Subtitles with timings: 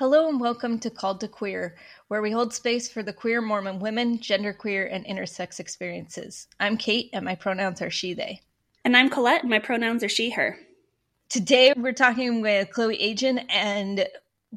[0.00, 1.76] Hello and welcome to Called to Queer,
[2.08, 6.48] where we hold space for the queer Mormon women, genderqueer, and intersex experiences.
[6.58, 8.40] I'm Kate, and my pronouns are she, they.
[8.82, 10.58] And I'm Colette, and my pronouns are she, her.
[11.28, 14.08] Today we're talking with Chloe Agyin, and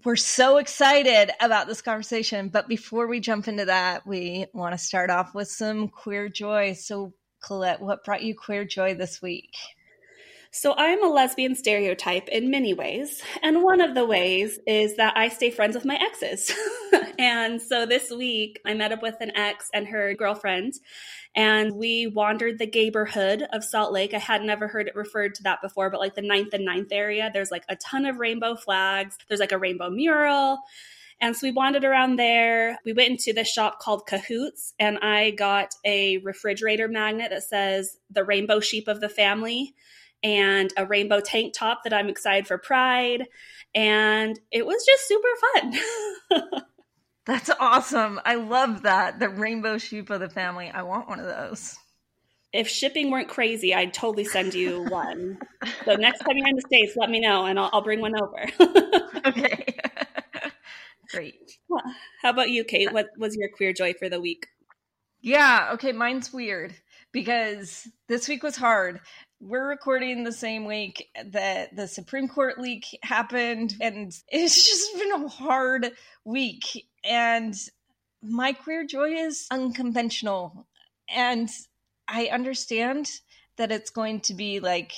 [0.06, 2.48] we're so excited about this conversation.
[2.48, 6.72] But before we jump into that, we want to start off with some queer joy.
[6.72, 9.54] So, Colette, what brought you queer joy this week?
[10.56, 13.24] So, I'm a lesbian stereotype in many ways.
[13.42, 16.54] And one of the ways is that I stay friends with my exes.
[17.18, 20.74] and so this week, I met up with an ex and her girlfriend,
[21.36, 24.14] and we wandered the neighborhood of Salt Lake.
[24.14, 26.92] I had never heard it referred to that before, but like the ninth and ninth
[26.92, 30.60] area, there's like a ton of rainbow flags, there's like a rainbow mural.
[31.20, 32.78] And so we wandered around there.
[32.86, 37.98] We went into this shop called Cahoots, and I got a refrigerator magnet that says
[38.12, 39.74] the rainbow sheep of the family
[40.24, 43.26] and a rainbow tank top that I'm excited for Pride.
[43.76, 46.62] And it was just super fun.
[47.26, 48.20] That's awesome.
[48.26, 49.20] I love that.
[49.20, 50.70] The rainbow sheep of the family.
[50.70, 51.78] I want one of those.
[52.52, 55.40] If shipping weren't crazy, I'd totally send you one.
[55.86, 58.14] so next time you're in the States, let me know and I'll, I'll bring one
[58.22, 58.46] over.
[59.26, 59.76] okay.
[61.12, 61.58] Great.
[62.22, 62.92] How about you, Kate?
[62.92, 64.48] What was your queer joy for the week?
[65.22, 66.76] Yeah, okay, mine's weird
[67.12, 69.00] because this week was hard
[69.46, 75.12] we're recording the same week that the Supreme Court leak happened, and it's just been
[75.12, 75.92] a hard
[76.24, 76.88] week.
[77.04, 77.54] And
[78.22, 80.66] my queer joy is unconventional.
[81.14, 81.50] And
[82.08, 83.10] I understand
[83.58, 84.94] that it's going to be like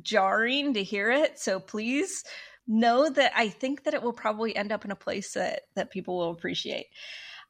[0.00, 1.38] jarring to hear it.
[1.38, 2.24] So please
[2.66, 5.90] know that I think that it will probably end up in a place that, that
[5.90, 6.86] people will appreciate.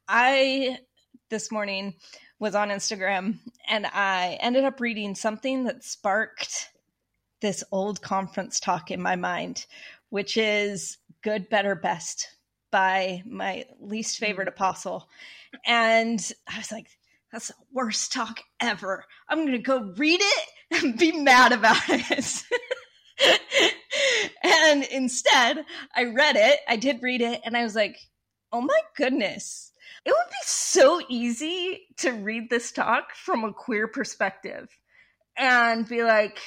[0.08, 0.78] I,
[1.30, 1.94] this morning,
[2.38, 6.70] was on Instagram and I ended up reading something that sparked
[7.40, 9.66] this old conference talk in my mind,
[10.10, 12.28] which is Good, Better, Best
[12.70, 15.08] by my least favorite apostle.
[15.66, 16.88] And I was like,
[17.32, 19.04] that's the worst talk ever.
[19.28, 20.48] I'm going to go read it
[20.82, 22.42] and be mad about it.
[24.42, 25.64] and instead,
[25.94, 26.60] I read it.
[26.68, 27.96] I did read it and I was like,
[28.52, 29.72] oh my goodness
[30.04, 34.68] it would be so easy to read this talk from a queer perspective
[35.36, 36.38] and be like,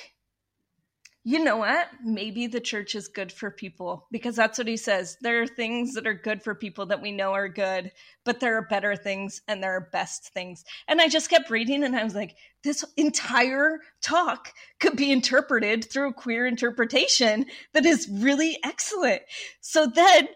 [1.24, 1.88] you know what?
[2.04, 5.18] Maybe the church is good for people because that's what he says.
[5.22, 7.92] There are things that are good for people that we know are good,
[8.26, 10.64] but there are better things and there are best things.
[10.88, 15.86] And I just kept reading and I was like, this entire talk could be interpreted
[15.86, 19.22] through a queer interpretation that is really excellent.
[19.60, 20.28] So then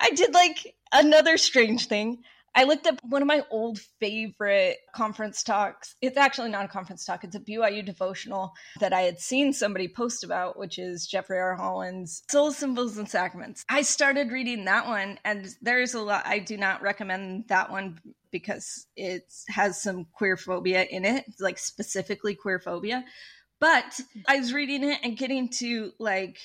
[0.00, 2.24] I did like another strange thing.
[2.58, 5.94] I looked up one of my old favorite conference talks.
[6.02, 9.86] It's actually not a conference talk, it's a BYU devotional that I had seen somebody
[9.86, 11.54] post about, which is Jeffrey R.
[11.54, 13.64] Holland's Soul Symbols and Sacraments.
[13.68, 18.00] I started reading that one, and there's a lot, I do not recommend that one
[18.32, 23.04] because it has some queer phobia in it, like specifically queer phobia.
[23.60, 26.38] But I was reading it and getting to like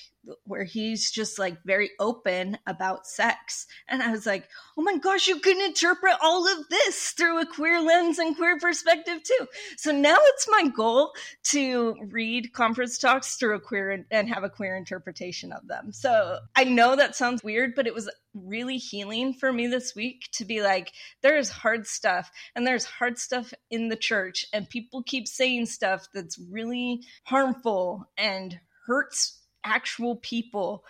[0.46, 3.68] where he's just like very open about sex.
[3.88, 4.48] And I was like,
[4.78, 8.58] oh my gosh, you can interpret all of this through a queer lens and queer
[8.58, 9.48] perspective too.
[9.78, 11.12] So now it's my goal
[11.46, 15.92] to read conference talks through a queer and have a queer interpretation of them.
[15.92, 20.30] So I know that sounds weird, but it was really healing for me this week
[20.34, 20.92] to be like,
[21.22, 26.08] there's hard stuff and there's hard stuff in the church, and people keep saying stuff
[26.14, 30.84] that's really harmful and hurts actual people.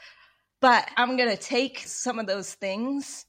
[0.62, 3.26] But I'm going to take some of those things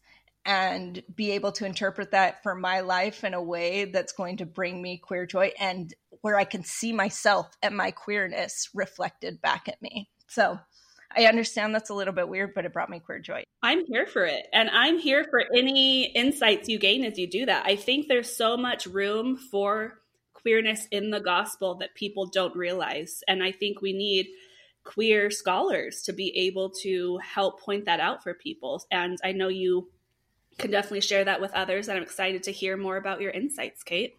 [0.47, 4.47] and be able to interpret that for my life in a way that's going to
[4.47, 9.69] bring me queer joy and where I can see myself and my queerness reflected back
[9.69, 10.09] at me.
[10.29, 10.59] So
[11.17, 13.45] I understand that's a little bit weird, but it brought me queer joy.
[13.63, 14.47] I'm here for it.
[14.53, 17.65] And I'm here for any insights you gain as you do that.
[17.65, 20.01] I think there's so much room for
[20.35, 23.23] queerness in the gospel that people don't realize.
[23.27, 24.29] And I think we need
[24.85, 28.85] queer scholars to be able to help point that out for people.
[28.91, 29.91] And I know you
[30.59, 31.89] can definitely share that with others.
[31.89, 34.17] And I'm excited to hear more about your insights, Kate.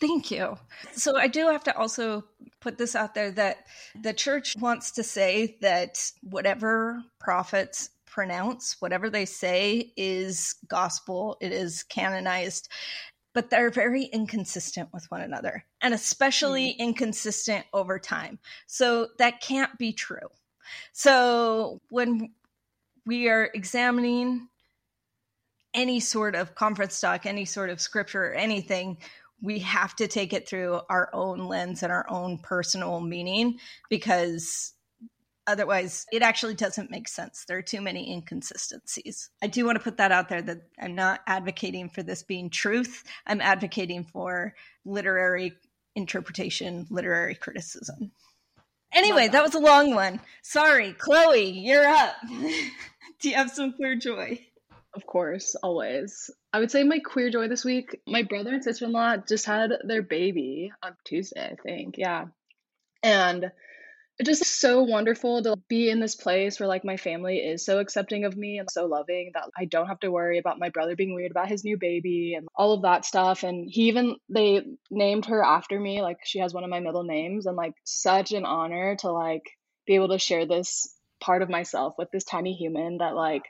[0.00, 0.58] Thank you.
[0.92, 2.24] So I do have to also
[2.60, 3.66] put this out there that
[4.02, 11.52] the church wants to say that whatever prophets pronounce, whatever they say is gospel, it
[11.52, 12.68] is canonized
[13.34, 16.82] but they're very inconsistent with one another and especially mm-hmm.
[16.82, 18.38] inconsistent over time.
[18.66, 20.28] So that can't be true.
[20.92, 22.32] So when
[23.04, 24.48] we are examining
[25.74, 28.98] any sort of conference talk, any sort of scripture, or anything,
[29.42, 33.58] we have to take it through our own lens and our own personal meaning
[33.90, 34.73] because
[35.46, 37.44] Otherwise, it actually doesn't make sense.
[37.46, 39.30] There are too many inconsistencies.
[39.42, 42.48] I do want to put that out there that I'm not advocating for this being
[42.48, 43.04] truth.
[43.26, 44.54] I'm advocating for
[44.86, 45.52] literary
[45.94, 48.10] interpretation, literary criticism.
[48.92, 50.20] Anyway, that was a long one.
[50.42, 52.14] Sorry, Chloe, you're up.
[52.28, 54.40] do you have some queer joy?
[54.94, 56.30] Of course, always.
[56.52, 59.44] I would say my queer joy this week, my brother and sister in law just
[59.44, 61.96] had their baby on Tuesday, I think.
[61.98, 62.26] Yeah.
[63.02, 63.50] And
[64.22, 68.24] just so wonderful to be in this place where like my family is so accepting
[68.24, 71.14] of me and so loving that I don't have to worry about my brother being
[71.14, 73.42] weird about his new baby and all of that stuff.
[73.42, 77.02] And he even they named her after me, like she has one of my middle
[77.02, 79.42] names, and like such an honor to like
[79.86, 83.42] be able to share this part of myself with this tiny human that like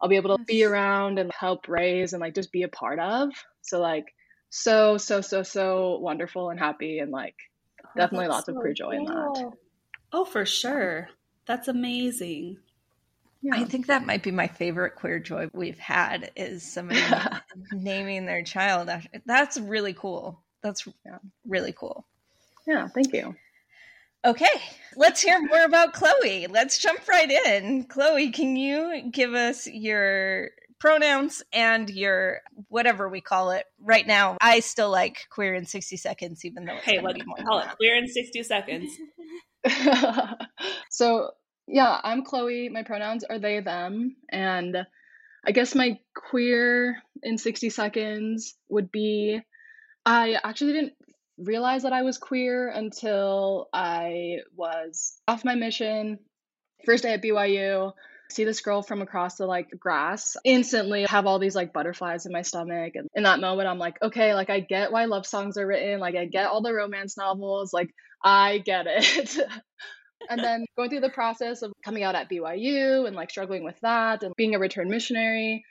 [0.00, 2.98] I'll be able to be around and help raise and like just be a part
[2.98, 3.30] of.
[3.62, 4.06] So like
[4.50, 7.36] so so so so wonderful and happy and like
[7.84, 8.98] oh, definitely lots so of queer joy cool.
[8.98, 9.52] in that.
[10.12, 11.08] Oh, for sure.
[11.46, 12.58] That's amazing.
[13.42, 13.54] Yeah.
[13.54, 17.00] I think that might be my favorite queer joy we've had is somebody
[17.72, 19.08] naming their child after.
[19.26, 20.42] That's really cool.
[20.62, 21.18] That's yeah.
[21.46, 22.04] really cool.
[22.66, 23.36] Yeah, thank you.
[24.24, 24.46] Okay,
[24.96, 26.48] let's hear more about Chloe.
[26.48, 27.84] Let's jump right in.
[27.84, 30.50] Chloe, can you give us your
[30.80, 34.36] pronouns and your whatever we call it right now?
[34.40, 37.96] I still like queer in 60 seconds, even though it's hey, let's call it queer
[37.96, 38.90] in 60 seconds.
[40.90, 41.30] so
[41.66, 42.68] yeah, I'm Chloe.
[42.68, 44.16] My pronouns are they, them.
[44.30, 44.76] And
[45.46, 49.40] I guess my queer in 60 seconds would be
[50.06, 50.94] I actually didn't
[51.36, 56.18] realize that I was queer until I was off my mission.
[56.86, 57.92] First day at BYU,
[58.30, 62.32] see this girl from across the like grass, instantly have all these like butterflies in
[62.32, 62.94] my stomach.
[62.94, 66.00] And in that moment, I'm like, okay, like I get why love songs are written.
[66.00, 67.72] Like I get all the romance novels.
[67.72, 67.90] Like
[68.22, 69.38] I get it.
[70.30, 73.78] and then going through the process of coming out at BYU and like struggling with
[73.80, 75.64] that and being a return missionary.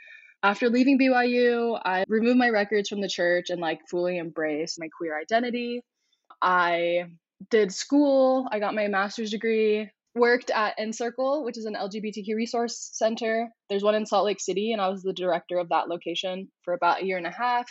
[0.44, 4.88] After leaving BYU, I removed my records from the church and like fully embraced my
[4.96, 5.82] queer identity.
[6.42, 7.06] I
[7.50, 12.90] did school, I got my master's degree, worked at Encircle, which is an LGBTQ resource
[12.94, 13.50] center.
[13.70, 16.74] There's one in Salt Lake City, and I was the director of that location for
[16.74, 17.70] about a year and a half.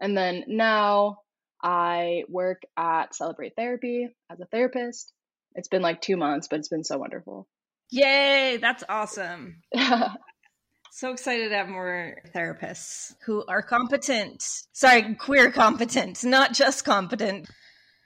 [0.00, 1.18] And then now
[1.62, 5.12] I work at Celebrate Therapy as a therapist.
[5.54, 7.46] It's been like two months, but it's been so wonderful.
[7.90, 9.62] Yay, that's awesome.
[10.90, 14.42] so excited to have more therapists who are competent.
[14.72, 17.48] Sorry, queer competent, not just competent.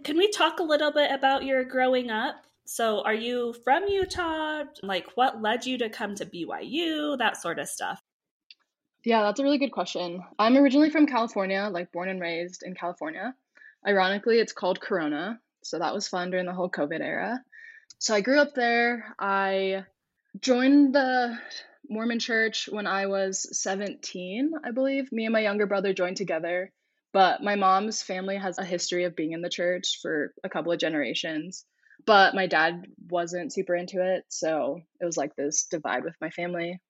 [0.04, 2.36] Can we talk a little bit about your growing up?
[2.66, 4.64] So, are you from Utah?
[4.82, 7.16] Like, what led you to come to BYU?
[7.16, 8.02] That sort of stuff.
[9.04, 10.24] Yeah, that's a really good question.
[10.36, 13.36] I'm originally from California, like born and raised in California.
[13.86, 15.40] Ironically, it's called Corona.
[15.62, 17.42] So that was fun during the whole COVID era.
[17.98, 19.14] So I grew up there.
[19.18, 19.84] I
[20.40, 21.38] joined the
[21.88, 25.10] Mormon church when I was 17, I believe.
[25.12, 26.72] Me and my younger brother joined together.
[27.12, 30.72] But my mom's family has a history of being in the church for a couple
[30.72, 31.64] of generations.
[32.04, 34.24] But my dad wasn't super into it.
[34.28, 36.80] So it was like this divide with my family.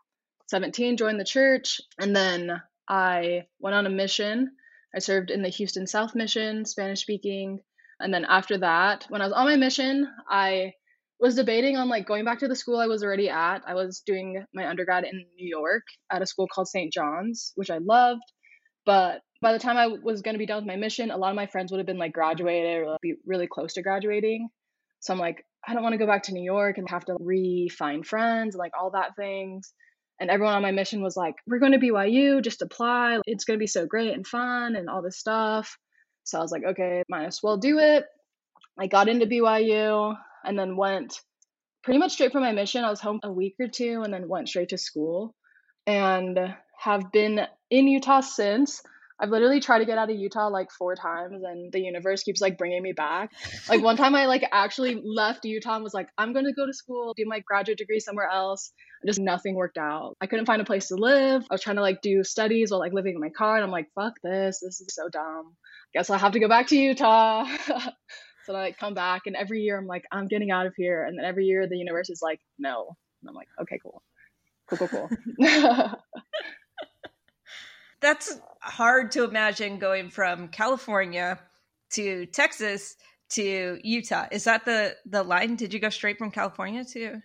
[0.48, 1.80] 17, joined the church.
[1.98, 4.52] And then I went on a mission
[4.94, 7.60] I served in the Houston South Mission, Spanish speaking.
[8.00, 10.72] And then after that, when I was on my mission, I
[11.18, 13.62] was debating on like going back to the school I was already at.
[13.66, 16.92] I was doing my undergrad in New York at a school called St.
[16.92, 18.22] John's, which I loved.
[18.84, 21.30] But by the time I was going to be done with my mission, a lot
[21.30, 24.48] of my friends would have been like graduated or be really close to graduating.
[25.00, 27.16] So I'm like, I don't want to go back to New York and have to
[27.18, 29.72] re-find friends and like all that things.
[30.20, 33.20] And everyone on my mission was like, we're going to BYU, just apply.
[33.26, 35.76] It's going to be so great and fun and all this stuff.
[36.24, 38.04] So I was like, okay, might as well do it.
[38.78, 41.20] I got into BYU and then went
[41.82, 42.84] pretty much straight from my mission.
[42.84, 45.34] I was home a week or two and then went straight to school
[45.86, 46.38] and
[46.78, 48.82] have been in Utah since.
[49.18, 52.40] I've literally tried to get out of Utah like four times and the universe keeps
[52.40, 53.32] like bringing me back.
[53.68, 56.66] Like one time I like actually left Utah and was like, I'm going to go
[56.66, 58.72] to school, do my graduate degree somewhere else.
[59.00, 60.16] And just nothing worked out.
[60.20, 61.42] I couldn't find a place to live.
[61.50, 63.70] I was trying to like do studies while like living in my car and I'm
[63.70, 64.60] like, fuck this.
[64.60, 65.56] This is so dumb.
[65.94, 67.46] Guess I'll have to go back to Utah.
[68.44, 71.04] so I like come back and every year I'm like, I'm getting out of here.
[71.04, 72.96] And then every year the universe is like, no.
[73.22, 74.02] And I'm like, okay, cool.
[74.68, 75.10] Cool, cool, cool.
[78.00, 81.38] That's hard to imagine going from California
[81.92, 82.96] to Texas
[83.30, 84.26] to Utah.
[84.30, 85.56] Is that the the line?
[85.56, 87.20] Did you go straight from California to?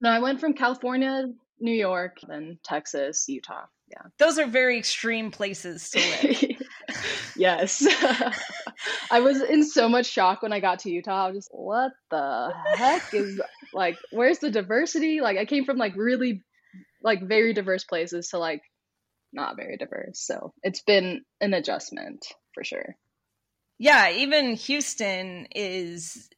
[0.00, 1.26] No, I went from California,
[1.58, 3.64] New York, then Texas, Utah.
[3.88, 4.02] Yeah.
[4.18, 6.62] Those are very extreme places to live.
[7.36, 7.86] yes.
[9.10, 11.26] I was in so much shock when I got to Utah.
[11.26, 13.40] I was just, what the heck is
[13.74, 15.20] like, where's the diversity?
[15.20, 16.42] Like, I came from like really,
[17.02, 18.62] like, very diverse places to like
[19.36, 20.18] not very diverse.
[20.20, 22.96] So it's been an adjustment for sure.
[23.78, 26.30] Yeah, even Houston is,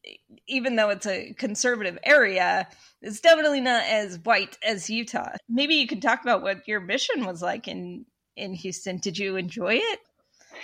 [0.48, 2.66] even though it's a conservative area,
[3.00, 5.36] it's definitely not as white as Utah.
[5.48, 8.04] Maybe you could talk about what your mission was like in
[8.36, 8.98] in Houston.
[8.98, 9.98] Did you enjoy it?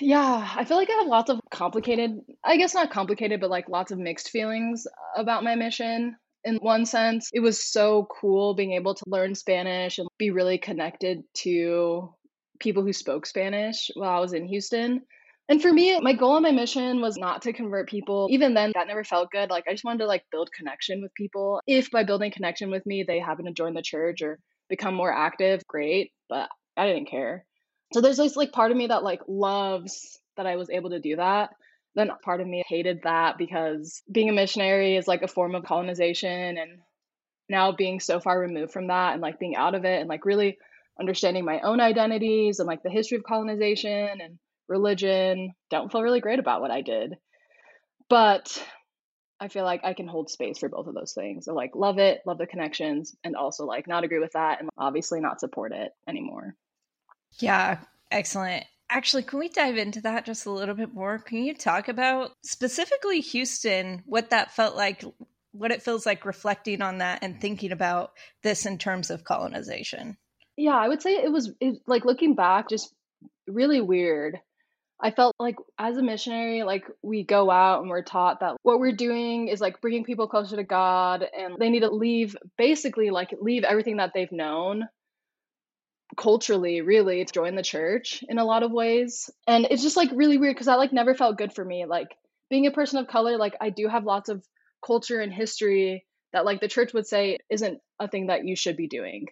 [0.01, 3.69] Yeah, I feel like I have lots of complicated, I guess not complicated, but like
[3.69, 4.87] lots of mixed feelings
[5.17, 6.17] about my mission.
[6.43, 10.59] In one sense, it was so cool being able to learn Spanish and be really
[10.59, 12.13] connected to
[12.61, 15.03] people who spoke Spanish while I was in Houston.
[15.49, 18.29] And for me, my goal and my mission was not to convert people.
[18.31, 19.51] Even then, that never felt good.
[19.51, 21.61] Like I just wanted to like build connection with people.
[21.67, 24.39] If by building connection with me, they happen to join the church or
[24.71, 26.13] become more active, great.
[26.31, 27.45] But I didn't care.
[27.93, 31.01] So there's this like part of me that like loves that I was able to
[31.01, 31.51] do that.
[31.95, 35.65] Then part of me hated that because being a missionary is like a form of
[35.65, 36.79] colonization and
[37.49, 40.25] now being so far removed from that and like being out of it and like
[40.25, 40.59] really
[40.99, 45.53] understanding my own identities and like the history of colonization and religion.
[45.71, 47.15] Don't feel really great about what I did.
[48.09, 48.65] But
[49.41, 51.47] I feel like I can hold space for both of those things.
[51.47, 54.71] So like love it, love the connections, and also like not agree with that and
[54.79, 56.55] obviously not support it anymore.
[57.41, 57.79] Yeah,
[58.11, 58.65] excellent.
[58.91, 61.19] Actually, can we dive into that just a little bit more?
[61.19, 65.05] Can you talk about specifically Houston, what that felt like,
[65.53, 70.17] what it feels like reflecting on that and thinking about this in terms of colonization?
[70.57, 72.93] Yeah, I would say it was it, like looking back, just
[73.47, 74.39] really weird.
[75.01, 78.79] I felt like as a missionary, like we go out and we're taught that what
[78.79, 83.11] we're doing is like bringing people closer to God and they need to leave basically
[83.11, 84.89] like leave everything that they've known
[86.17, 89.31] culturally really to join the church in a lot of ways.
[89.49, 91.87] And it's just like really weird because that like never felt good for me.
[91.87, 92.17] Like
[92.49, 94.47] being a person of color, like I do have lots of
[94.85, 98.77] culture and history that like the church would say isn't a thing that you should
[98.77, 99.27] be doing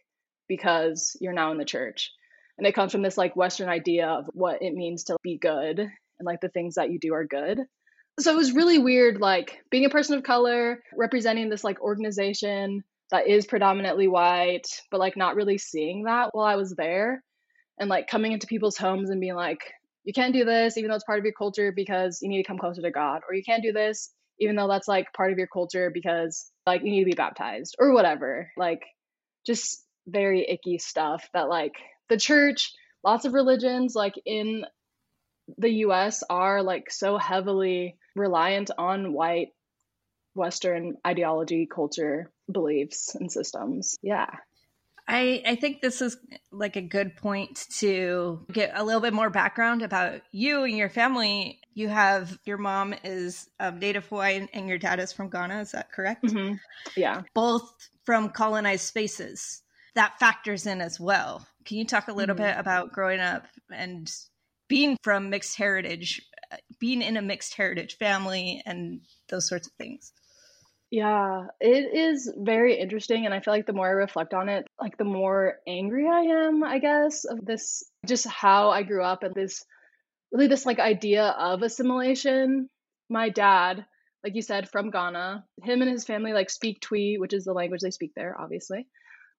[0.53, 2.11] because you're now in the church.
[2.59, 5.79] And it comes from this like Western idea of what it means to be good
[5.79, 7.61] and like the things that you do are good.
[8.21, 12.85] So it was really weird, like being a person of color, representing this like organization
[13.11, 17.23] that is predominantly white, but like not really seeing that while I was there.
[17.81, 19.73] And like coming into people's homes and being like,
[20.05, 22.47] you can't do this, even though it's part of your culture, because you need to
[22.47, 23.23] come closer to God.
[23.27, 26.83] Or you can't do this, even though that's like part of your culture, because like
[26.83, 28.51] you need to be baptized or whatever.
[28.59, 28.83] Like
[29.47, 31.75] just very icky stuff that like
[32.09, 32.73] the church,
[33.05, 34.65] lots of religions like in
[35.59, 39.49] the US are like so heavily reliant on white
[40.35, 43.97] Western ideology, culture, beliefs, and systems.
[44.03, 44.27] Yeah.
[45.07, 46.17] I, I think this is
[46.53, 50.89] like a good point to get a little bit more background about you and your
[50.89, 51.61] family.
[51.75, 55.61] You have your mom is um, Native Hawaiian and your dad is from Ghana.
[55.61, 56.25] Is that correct?
[56.25, 56.55] Mm-hmm.
[56.97, 57.23] Yeah.
[57.35, 59.63] Both from colonized spaces.
[59.95, 61.47] That factors in as well.
[61.65, 62.45] Can you talk a little mm-hmm.
[62.45, 64.11] bit about growing up and
[64.69, 66.23] being from mixed heritage,
[66.81, 70.13] being in a mixed heritage family, and those sorts of things?
[70.91, 73.25] Yeah, it is very interesting.
[73.25, 76.21] And I feel like the more I reflect on it, like the more angry I
[76.21, 79.65] am, I guess, of this just how I grew up and this
[80.33, 82.69] really this like idea of assimilation.
[83.09, 83.87] My dad,
[84.23, 87.55] like you said, from Ghana, him and his family like speak Twi, which is the
[87.55, 88.87] language they speak there, obviously.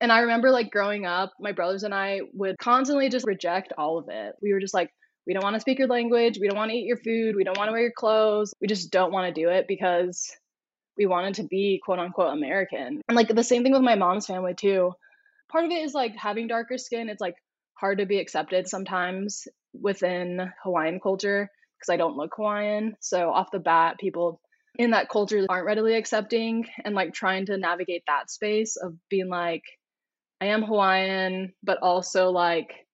[0.03, 3.97] And I remember like growing up, my brothers and I would constantly just reject all
[3.97, 4.35] of it.
[4.41, 4.89] We were just like,
[5.25, 6.37] we don't want to speak your language.
[6.41, 7.37] We don't want to eat your food.
[7.37, 8.53] We don't want to wear your clothes.
[8.59, 10.29] We just don't want to do it because
[10.97, 12.99] we wanted to be quote unquote American.
[13.07, 14.91] And like the same thing with my mom's family too.
[15.49, 17.35] Part of it is like having darker skin, it's like
[17.75, 22.97] hard to be accepted sometimes within Hawaiian culture because I don't look Hawaiian.
[22.99, 24.41] So off the bat, people
[24.77, 29.29] in that culture aren't readily accepting and like trying to navigate that space of being
[29.29, 29.63] like,
[30.43, 32.85] I am Hawaiian, but also like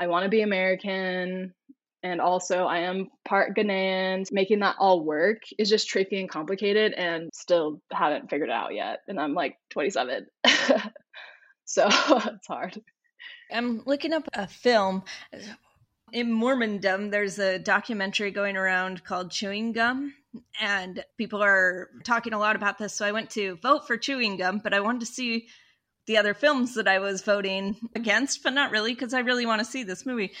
[0.00, 1.54] I want to be American
[2.02, 4.26] and also I am part Ghanaian.
[4.32, 8.74] Making that all work is just tricky and complicated and still haven't figured it out
[8.74, 9.02] yet.
[9.06, 10.26] And I'm like 27.
[11.64, 12.82] so it's hard.
[13.52, 15.04] I'm looking up a film.
[16.12, 20.14] In Mormondom, there's a documentary going around called Chewing Gum,
[20.60, 22.94] and people are talking a lot about this.
[22.94, 25.46] So I went to vote for Chewing Gum, but I wanted to see
[26.08, 29.60] the other films that I was voting against, but not really because I really want
[29.60, 30.32] to see this movie.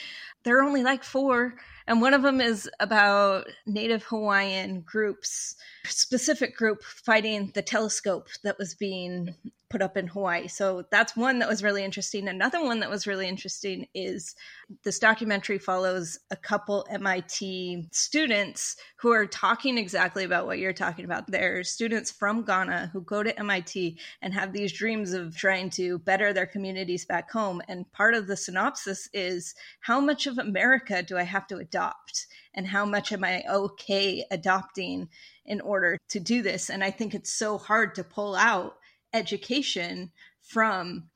[0.42, 1.54] There are only like four,
[1.88, 8.58] And one of them is about Native Hawaiian groups, specific group fighting the telescope that
[8.58, 9.34] was being
[9.70, 10.48] put up in Hawaii.
[10.48, 12.28] So that's one that was really interesting.
[12.28, 14.34] Another one that was really interesting is
[14.82, 21.04] this documentary follows a couple MIT students who are talking exactly about what you're talking
[21.04, 21.30] about.
[21.30, 25.98] They're students from Ghana who go to MIT and have these dreams of trying to
[25.98, 27.60] better their communities back home.
[27.68, 31.77] And part of the synopsis is how much of America do I have to adopt?
[32.54, 35.08] And how much am I okay adopting
[35.44, 36.70] in order to do this?
[36.70, 38.74] And I think it's so hard to pull out
[39.12, 40.10] education
[40.42, 41.10] from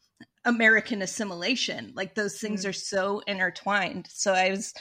[0.45, 1.93] American assimilation.
[1.95, 2.69] Like those things mm.
[2.69, 4.09] are so intertwined.
[4.11, 4.75] So I was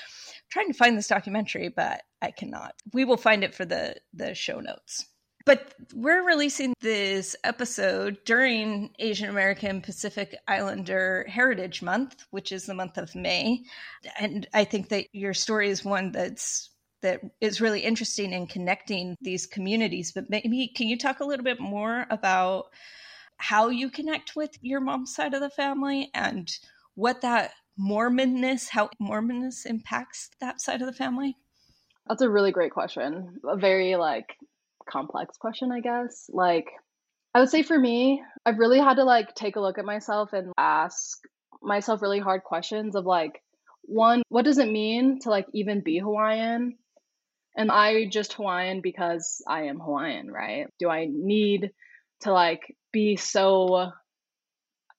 [0.49, 2.73] trying to find this documentary, but I cannot.
[2.93, 5.05] We will find it for the the show notes.
[5.45, 12.73] But we're releasing this episode during Asian American Pacific Islander Heritage Month, which is the
[12.73, 13.63] month of May.
[14.19, 16.69] And I think that your story is one that's
[17.01, 20.11] that is really interesting in connecting these communities.
[20.11, 22.65] But maybe can you talk a little bit more about
[23.37, 26.51] how you connect with your mom's side of the family and
[26.93, 31.35] what that Mormonness, how Mormonness impacts that side of the family?
[32.07, 33.39] That's a really great question.
[33.47, 34.35] A very like
[34.89, 36.29] complex question, I guess.
[36.31, 36.67] Like
[37.33, 40.33] I would say for me, I've really had to like take a look at myself
[40.33, 41.17] and ask
[41.61, 43.41] myself really hard questions of like
[43.83, 46.77] one, what does it mean to like even be Hawaiian?
[47.57, 50.67] Am I just Hawaiian because I am Hawaiian, right?
[50.79, 51.71] Do I need
[52.21, 53.91] to like be so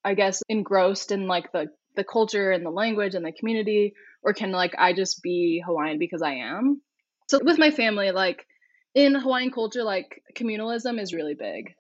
[0.05, 4.33] i guess engrossed in like the the culture and the language and the community or
[4.33, 6.81] can like i just be hawaiian because i am
[7.29, 8.47] so with my family like
[8.95, 11.75] in hawaiian culture like communalism is really big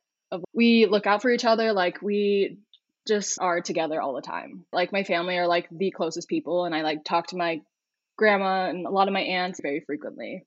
[0.55, 2.59] we look out for each other like we
[3.07, 6.75] just are together all the time like my family are like the closest people and
[6.75, 7.61] i like talk to my
[8.17, 10.45] grandma and a lot of my aunts very frequently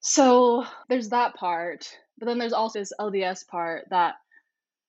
[0.00, 4.14] so there's that part but then there's also this lds part that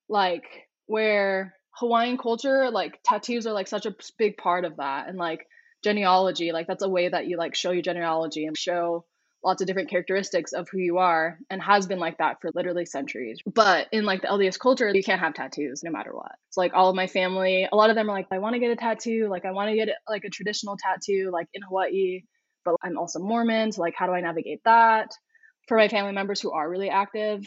[0.09, 5.07] like where Hawaiian culture, like tattoos are like such a big part of that.
[5.07, 5.47] And like
[5.83, 9.05] genealogy, like that's a way that you like show your genealogy and show
[9.43, 12.85] lots of different characteristics of who you are and has been like that for literally
[12.85, 13.39] centuries.
[13.45, 16.33] But in like the LDS culture, you can't have tattoos no matter what.
[16.47, 18.59] It's like all of my family, a lot of them are like, I want to
[18.59, 19.27] get a tattoo.
[19.29, 22.21] Like I want to get like a traditional tattoo, like in Hawaii,
[22.63, 23.71] but I'm also Mormon.
[23.71, 25.11] So like, how do I navigate that?
[25.67, 27.45] For my family members who are really active.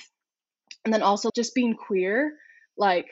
[0.84, 2.32] And then also just being queer
[2.76, 3.06] like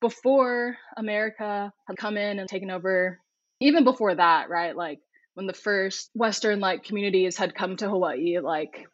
[0.00, 3.20] before America had come in and taken over,
[3.60, 4.76] even before that, right?
[4.76, 4.98] Like
[5.34, 8.86] when the first Western like communities had come to Hawaii, like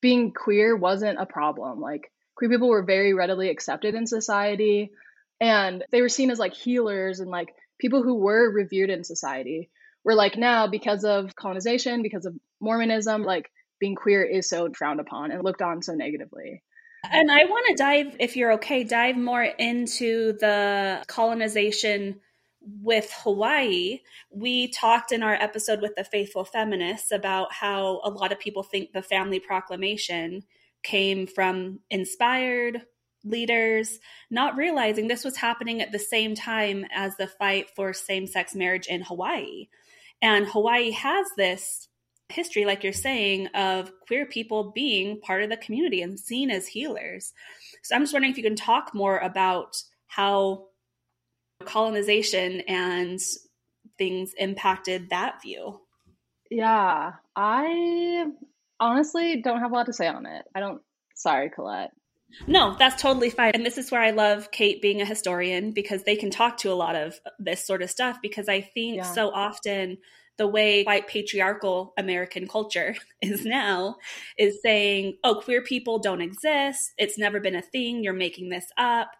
[0.00, 1.80] being queer wasn't a problem.
[1.80, 4.90] Like queer people were very readily accepted in society
[5.40, 9.70] and they were seen as like healers and like people who were revered in society.
[10.02, 15.00] Where like now, because of colonization, because of Mormonism, like being queer is so frowned
[15.00, 16.62] upon and looked on so negatively.
[17.10, 22.20] And I want to dive, if you're okay, dive more into the colonization
[22.82, 24.00] with Hawaii.
[24.30, 28.62] We talked in our episode with the Faithful Feminists about how a lot of people
[28.62, 30.42] think the Family Proclamation
[30.82, 32.82] came from inspired
[33.24, 33.98] leaders,
[34.30, 38.54] not realizing this was happening at the same time as the fight for same sex
[38.54, 39.68] marriage in Hawaii.
[40.22, 41.88] And Hawaii has this
[42.28, 46.66] history, like you're saying, of queer people being part of the community and seen as
[46.66, 47.32] healers.
[47.82, 49.76] So I'm just wondering if you can talk more about
[50.06, 50.66] how
[51.66, 53.20] colonization and
[53.98, 55.80] things impacted that view.
[56.50, 58.26] Yeah, I
[58.78, 60.44] honestly don't have a lot to say on it.
[60.54, 60.80] I don't,
[61.14, 61.90] sorry, Colette.
[62.46, 63.52] No, that's totally fine.
[63.54, 66.72] And this is where I love Kate being a historian because they can talk to
[66.72, 69.02] a lot of this sort of stuff because I think yeah.
[69.02, 69.98] so often
[70.36, 73.96] the way white patriarchal American culture is now
[74.38, 76.92] is saying, oh, queer people don't exist.
[76.98, 78.04] It's never been a thing.
[78.04, 79.10] You're making this up.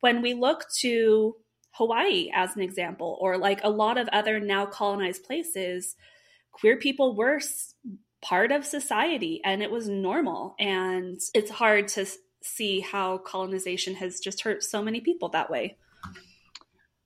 [0.00, 1.36] When we look to
[1.72, 5.96] Hawaii as an example, or like a lot of other now colonized places,
[6.52, 7.40] queer people were
[8.20, 10.54] part of society and it was normal.
[10.58, 12.06] And it's hard to
[12.42, 15.76] see how colonization has just hurt so many people that way.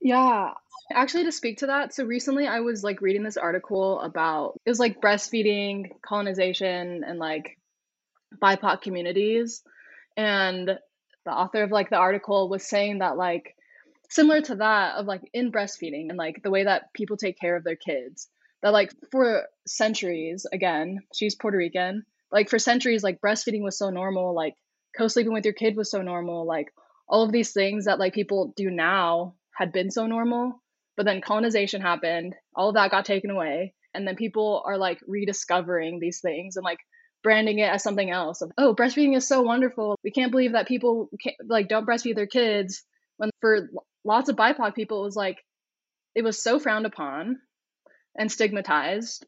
[0.00, 0.52] Yeah,
[0.94, 4.70] Actually, to speak to that, so recently I was like reading this article about it
[4.70, 7.58] was like breastfeeding, colonization, and like
[8.42, 9.62] BIPOC communities.
[10.16, 10.78] And
[11.24, 13.54] the author of like the article was saying that like
[14.12, 17.56] similar to that of like in breastfeeding and like the way that people take care
[17.56, 18.28] of their kids,
[18.62, 23.90] that like for centuries, again, she's Puerto Rican, like for centuries, like breastfeeding was so
[23.90, 24.54] normal, like
[24.96, 26.72] co sleeping with your kid was so normal, like
[27.08, 30.62] all of these things that like people do now had been so normal
[30.96, 33.74] but then colonization happened, all of that got taken away.
[33.94, 36.78] and then people are like rediscovering these things and like
[37.22, 40.66] branding it as something else of oh breastfeeding is so wonderful we can't believe that
[40.66, 41.10] people
[41.46, 42.82] like don't breastfeed their kids
[43.18, 43.68] when for
[44.04, 45.44] lots of bipoc people it was like
[46.14, 47.38] it was so frowned upon
[48.16, 49.26] and stigmatized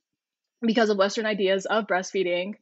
[0.61, 2.55] because of western ideas of breastfeeding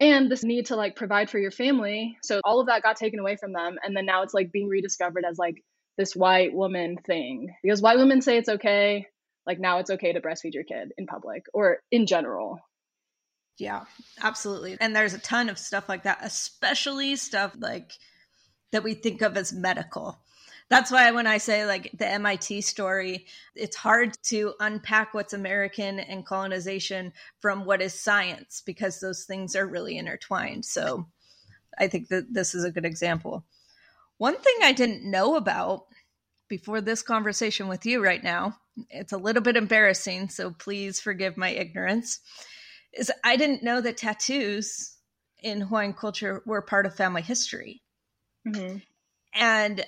[0.00, 2.18] and this need to like provide for your family.
[2.22, 4.68] So all of that got taken away from them and then now it's like being
[4.68, 5.62] rediscovered as like
[5.96, 7.54] this white woman thing.
[7.62, 9.06] Because white women say it's okay
[9.46, 12.60] like now it's okay to breastfeed your kid in public or in general.
[13.58, 13.84] Yeah
[14.22, 14.76] absolutely.
[14.80, 17.92] And there's a ton of stuff like that especially stuff like
[18.72, 20.18] that we think of as medical
[20.68, 26.00] that's why when I say like the MIT story, it's hard to unpack what's American
[26.00, 30.64] and colonization from what is science because those things are really intertwined.
[30.64, 31.06] So
[31.78, 33.44] I think that this is a good example.
[34.18, 35.84] One thing I didn't know about
[36.48, 38.56] before this conversation with you right now,
[38.90, 42.20] it's a little bit embarrassing, so please forgive my ignorance,
[42.92, 44.96] is I didn't know that tattoos
[45.42, 47.82] in Hawaiian culture were part of family history.
[48.46, 48.78] Mm-hmm.
[49.34, 49.84] And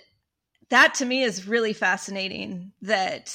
[0.70, 3.34] that to me is really fascinating that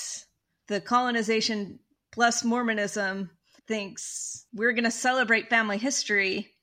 [0.67, 1.79] the colonization
[2.11, 3.29] plus Mormonism
[3.67, 6.53] thinks we're going to celebrate family history,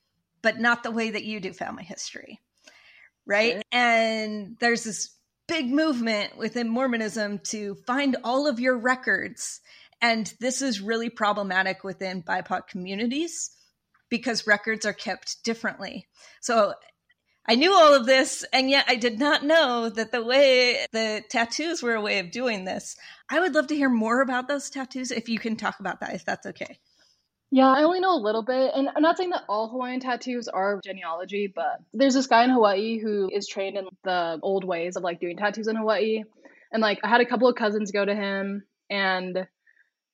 [0.42, 2.40] but not the way that you do family history.
[3.26, 3.62] Right.
[3.72, 5.14] And there's this
[5.46, 9.60] big movement within Mormonism to find all of your records.
[10.00, 13.50] And this is really problematic within BIPOC communities
[14.08, 16.06] because records are kept differently.
[16.40, 16.74] So
[17.50, 21.24] I knew all of this, and yet I did not know that the way the
[21.28, 22.96] tattoos were a way of doing this.
[23.28, 26.14] I would love to hear more about those tattoos if you can talk about that,
[26.14, 26.78] if that's okay.
[27.50, 28.70] Yeah, I only know a little bit.
[28.76, 32.50] And I'm not saying that all Hawaiian tattoos are genealogy, but there's this guy in
[32.50, 36.22] Hawaii who is trained in the old ways of like doing tattoos in Hawaii.
[36.70, 39.48] And like I had a couple of cousins go to him and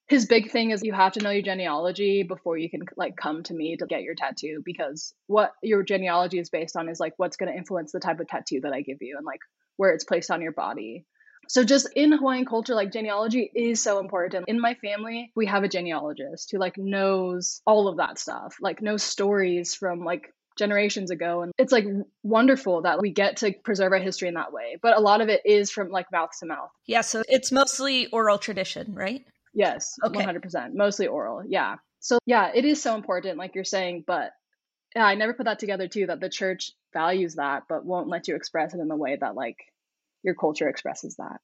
[0.08, 3.42] his big thing is you have to know your genealogy before you can like come
[3.42, 7.14] to me to get your tattoo because what your genealogy is based on is like
[7.16, 9.40] what's going to influence the type of tattoo that I give you and like
[9.76, 11.04] where it's placed on your body.
[11.48, 14.48] So just in Hawaiian culture like genealogy is so important.
[14.48, 18.82] In my family, we have a genealogist who like knows all of that stuff, like
[18.82, 21.84] knows stories from like generations ago and it's like
[22.22, 25.28] wonderful that we get to preserve our history in that way but a lot of
[25.28, 29.98] it is from like mouth to mouth yeah so it's mostly oral tradition right Yes,
[30.04, 30.24] okay.
[30.24, 30.74] 100%.
[30.74, 31.42] Mostly oral.
[31.44, 31.76] Yeah.
[31.98, 34.30] So, yeah, it is so important, like you're saying, but
[34.94, 38.28] yeah, I never put that together too that the church values that, but won't let
[38.28, 39.56] you express it in the way that, like,
[40.22, 41.40] your culture expresses that.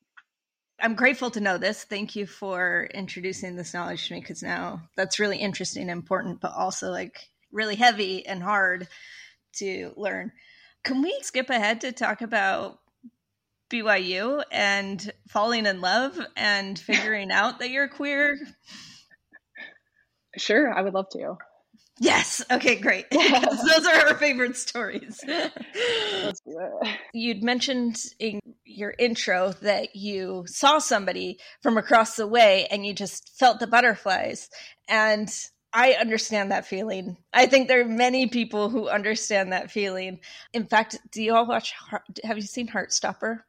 [0.81, 1.85] I'm grateful to know this.
[1.85, 6.41] Thank you for introducing this knowledge to me because now that's really interesting and important,
[6.41, 8.89] but also like really heavy and hard
[9.59, 10.33] to learn.
[10.83, 12.81] Can we skip ahead to talk about
[13.73, 18.39] BYU and falling in love and figuring out that you're queer?
[20.37, 21.37] Sure, I would love to.
[22.01, 22.43] Yes.
[22.51, 23.07] Okay, great.
[23.11, 25.21] Those are our favorite stories.
[25.27, 26.99] Let's do it.
[27.13, 32.95] You'd mentioned in your intro that you saw somebody from across the way and you
[32.95, 34.49] just felt the butterflies.
[34.89, 35.33] And
[35.73, 37.17] I understand that feeling.
[37.33, 40.21] I think there are many people who understand that feeling.
[40.53, 41.73] In fact, do you all watch?
[42.25, 43.41] Have you seen Heartstopper?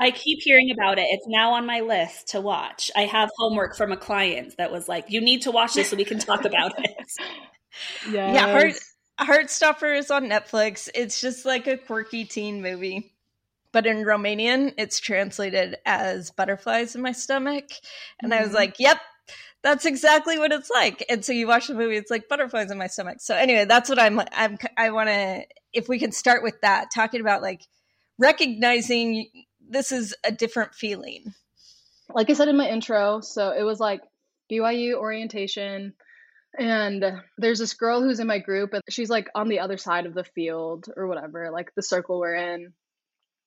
[0.00, 1.06] I keep hearing about it.
[1.10, 2.90] It's now on my list to watch.
[2.96, 5.96] I have homework from a client that was like, "You need to watch this so
[5.96, 7.16] we can talk about it." yes.
[8.10, 8.74] Yeah, Heart
[9.20, 10.88] Heartstopper is on Netflix.
[10.94, 13.12] It's just like a quirky teen movie.
[13.72, 17.66] But in Romanian, it's translated as butterflies in my stomach.
[18.20, 18.38] And mm-hmm.
[18.38, 18.56] I was mm-hmm.
[18.56, 18.98] like, yep,
[19.62, 21.04] that's exactly what it's like.
[21.08, 23.18] And so you watch the movie, it's like butterflies in my stomach.
[23.20, 26.90] So anyway, that's what I'm, I'm I want to, if we can start with that,
[26.92, 27.62] talking about like
[28.18, 29.28] recognizing
[29.70, 31.32] this is a different feeling.
[32.12, 34.00] Like I said in my intro, so it was like
[34.50, 35.94] BYU orientation.
[36.58, 37.04] And
[37.38, 40.14] there's this girl who's in my group, and she's like on the other side of
[40.14, 42.72] the field or whatever, like the circle we're in.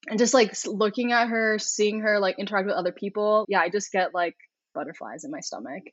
[0.08, 3.70] And just like looking at her, seeing her like interact with other people, yeah, I
[3.70, 4.36] just get like
[4.74, 5.84] butterflies in my stomach.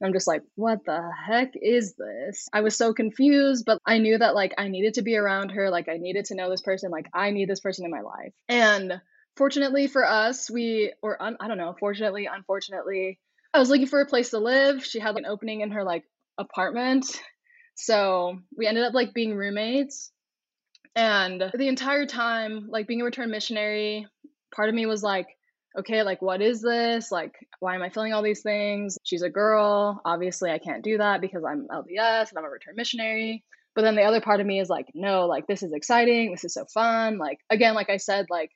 [0.00, 2.48] And I'm just like, what the heck is this?
[2.52, 5.70] I was so confused, but I knew that like I needed to be around her.
[5.70, 6.90] Like I needed to know this person.
[6.90, 8.32] Like I need this person in my life.
[8.48, 9.00] And
[9.36, 13.18] fortunately for us, we, or un, I don't know, fortunately, unfortunately,
[13.52, 14.84] I was looking for a place to live.
[14.84, 16.04] She had like, an opening in her like
[16.38, 17.06] apartment.
[17.74, 20.12] So we ended up like being roommates.
[20.94, 24.06] And the entire time, like being a return missionary,
[24.54, 25.26] part of me was like,
[25.78, 27.12] okay, like, what is this?
[27.12, 28.98] Like, why am I feeling all these things?
[29.04, 30.00] She's a girl.
[30.04, 33.44] Obviously, I can't do that because I'm LDS and I'm a return missionary.
[33.74, 36.32] But then the other part of me is like, no, like, this is exciting.
[36.32, 37.18] This is so fun.
[37.18, 38.50] Like, again, like I said, like,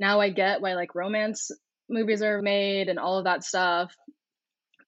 [0.00, 1.50] now I get why like romance
[1.88, 3.94] movies are made and all of that stuff.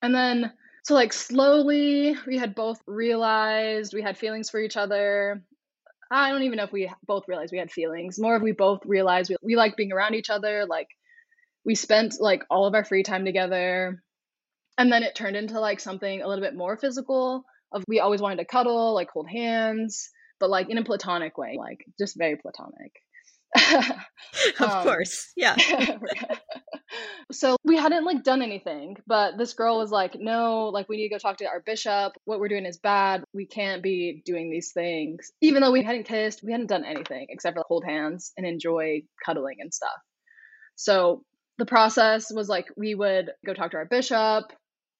[0.02, 0.52] And then
[0.84, 5.44] So, like, slowly, we had both realized we had feelings for each other.
[6.10, 8.18] I don't even know if we both realized we had feelings.
[8.18, 10.66] More of we both realized we, we like being around each other.
[10.66, 10.88] Like,
[11.64, 14.02] we spent like all of our free time together.
[14.76, 18.20] And then it turned into like something a little bit more physical of we always
[18.20, 22.36] wanted to cuddle, like hold hands, but like in a platonic way, like just very
[22.36, 22.92] platonic.
[24.60, 25.32] of um, course.
[25.36, 25.56] Yeah.
[27.32, 31.08] so we hadn't like done anything, but this girl was like, "No, like we need
[31.08, 32.14] to go talk to our bishop.
[32.24, 33.24] What we're doing is bad.
[33.34, 37.26] We can't be doing these things." Even though we hadn't kissed, we hadn't done anything
[37.28, 39.90] except for hold hands and enjoy cuddling and stuff.
[40.76, 41.24] So
[41.58, 44.44] the process was like we would go talk to our bishop,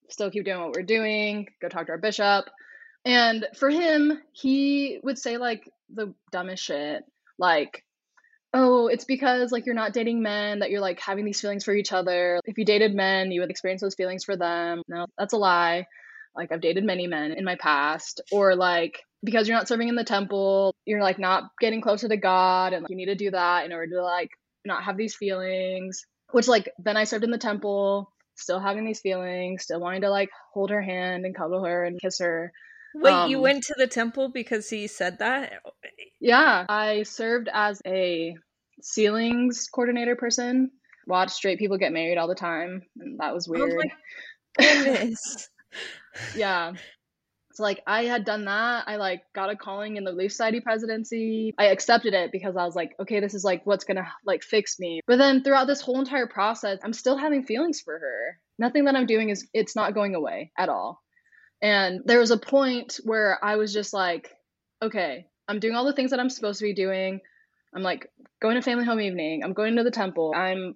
[0.09, 2.45] still keep doing what we're doing, go talk to our bishop.
[3.05, 7.03] And for him, he would say like the dumbest shit,
[7.37, 7.83] like,
[8.53, 11.73] oh, it's because like you're not dating men that you're like having these feelings for
[11.73, 12.39] each other.
[12.45, 14.83] If you dated men, you would experience those feelings for them.
[14.87, 15.87] No, that's a lie.
[16.35, 18.21] Like I've dated many men in my past.
[18.31, 22.17] Or like because you're not serving in the temple, you're like not getting closer to
[22.17, 24.29] God and like, you need to do that in order to like
[24.65, 26.05] not have these feelings.
[26.31, 30.09] Which like then I served in the temple, still having these feelings, still wanting to
[30.09, 32.51] like hold her hand and cuddle her and kiss her.
[32.95, 35.53] Wait, um, you went to the temple because he said that?
[36.19, 38.35] Yeah, I served as a
[38.81, 40.71] sealings coordinator person.
[41.07, 43.91] Watched straight people get married all the time, and that was oh weird.
[44.59, 45.49] Oh goodness.
[46.35, 46.73] yeah.
[47.53, 48.85] So like I had done that.
[48.87, 51.53] I like got a calling in the Relief Society presidency.
[51.57, 54.79] I accepted it because I was like, okay, this is like what's gonna like fix
[54.79, 55.01] me.
[55.07, 58.39] But then throughout this whole entire process, I'm still having feelings for her.
[58.57, 61.01] Nothing that I'm doing is it's not going away at all.
[61.61, 64.31] And there was a point where I was just like,
[64.81, 67.21] okay, I'm doing all the things that I'm supposed to be doing.
[67.75, 68.07] I'm like
[68.41, 69.43] going to family home evening.
[69.43, 70.33] I'm going to the temple.
[70.35, 70.75] I'm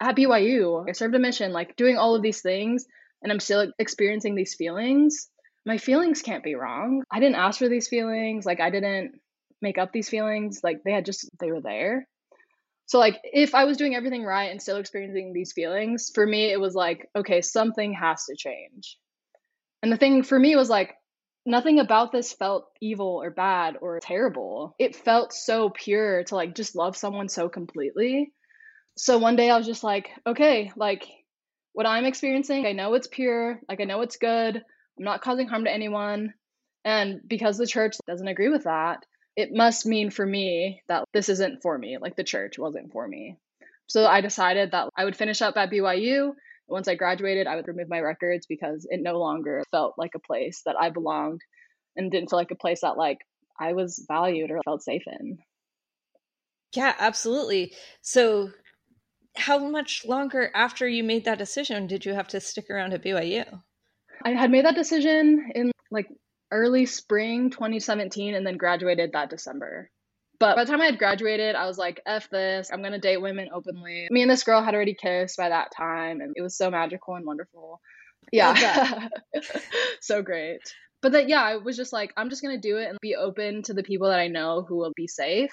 [0.00, 0.88] at BYU.
[0.88, 2.86] I served a mission, like doing all of these things,
[3.22, 5.28] and I'm still experiencing these feelings.
[5.66, 7.02] My feelings can't be wrong.
[7.10, 8.46] I didn't ask for these feelings.
[8.46, 9.20] Like I didn't
[9.60, 10.60] make up these feelings.
[10.62, 12.06] Like they had just they were there.
[12.86, 16.50] So like if I was doing everything right and still experiencing these feelings, for me
[16.50, 18.96] it was like, okay, something has to change.
[19.82, 20.94] And the thing for me was like,
[21.48, 24.74] nothing about this felt evil or bad or terrible.
[24.78, 28.32] It felt so pure to like just love someone so completely.
[28.96, 31.06] So one day I was just like, okay, like
[31.72, 34.56] what I'm experiencing, I know it's pure, like I know it's good.
[34.56, 36.34] I'm not causing harm to anyone.
[36.84, 39.04] And because the church doesn't agree with that,
[39.36, 43.06] it must mean for me that this isn't for me, like the church wasn't for
[43.06, 43.36] me.
[43.86, 46.32] So I decided that I would finish up at BYU
[46.68, 50.20] once I graduated, I would remove my records because it no longer felt like a
[50.20, 51.40] place that I belonged
[51.96, 53.18] and didn't feel like a place that like
[53.58, 55.38] I was valued or felt safe in.
[56.74, 57.72] Yeah, absolutely.
[58.02, 58.50] So
[59.36, 63.02] how much longer after you made that decision did you have to stick around at
[63.02, 63.44] BYU?
[64.24, 66.08] I had made that decision in like
[66.50, 69.90] early spring 2017 and then graduated that December.
[70.40, 73.20] But by the time I had graduated, I was like, F this, I'm gonna date
[73.20, 74.06] women openly.
[74.10, 77.16] Me and this girl had already kissed by that time, and it was so magical
[77.16, 77.80] and wonderful.
[78.32, 79.08] Yeah.
[80.00, 80.60] so great.
[81.02, 83.62] But that, yeah, I was just like, I'm just gonna do it and be open
[83.64, 85.52] to the people that I know who will be safe,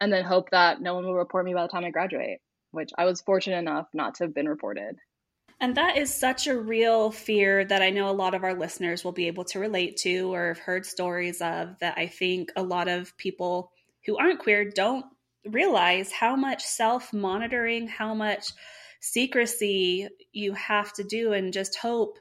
[0.00, 2.38] and then hope that no one will report me by the time I graduate,
[2.70, 4.96] which I was fortunate enough not to have been reported.
[5.60, 9.04] And that is such a real fear that I know a lot of our listeners
[9.04, 12.62] will be able to relate to or have heard stories of that I think a
[12.62, 13.70] lot of people
[14.06, 15.06] who aren't queer don't
[15.46, 18.46] realize how much self monitoring, how much
[19.00, 22.18] secrecy you have to do, and just hope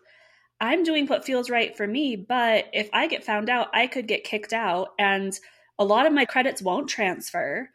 [0.59, 2.15] I'm doing what feels right for me.
[2.15, 5.37] But if I get found out, I could get kicked out, and
[5.79, 7.69] a lot of my credits won't transfer.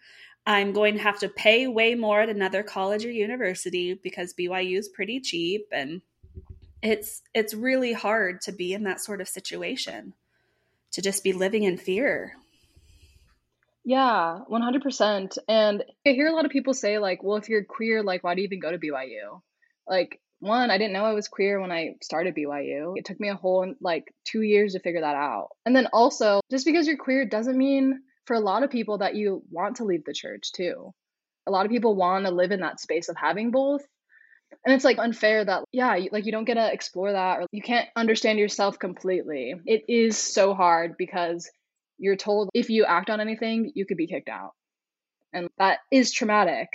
[0.47, 4.79] I'm going to have to pay way more at another college or university because BYU
[4.79, 6.01] is pretty cheap and
[6.83, 10.15] it's it's really hard to be in that sort of situation
[10.93, 12.35] to just be living in fear.
[13.89, 15.39] Yeah, 100%.
[15.49, 18.35] And I hear a lot of people say, like, well, if you're queer, like, why
[18.35, 19.41] do you even go to BYU?
[19.87, 22.93] Like, one, I didn't know I was queer when I started BYU.
[22.99, 25.49] It took me a whole, like, two years to figure that out.
[25.65, 29.15] And then also, just because you're queer doesn't mean for a lot of people that
[29.15, 30.93] you want to leave the church, too.
[31.47, 33.81] A lot of people want to live in that space of having both.
[34.67, 37.47] And it's like unfair that, yeah, you, like you don't get to explore that or
[37.53, 39.55] you can't understand yourself completely.
[39.65, 41.51] It is so hard because
[41.99, 44.53] you're told if you act on anything, you could be kicked out.
[45.33, 46.69] And that is traumatic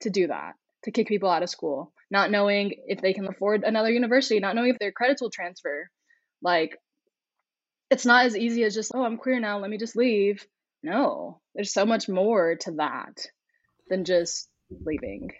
[0.00, 3.64] to do that, to kick people out of school, not knowing if they can afford
[3.64, 5.88] another university, not knowing if their credits will transfer.
[6.42, 6.76] Like,
[7.90, 10.44] it's not as easy as just, oh, I'm queer now, let me just leave.
[10.82, 13.26] No, there's so much more to that
[13.88, 14.48] than just
[14.84, 15.30] leaving.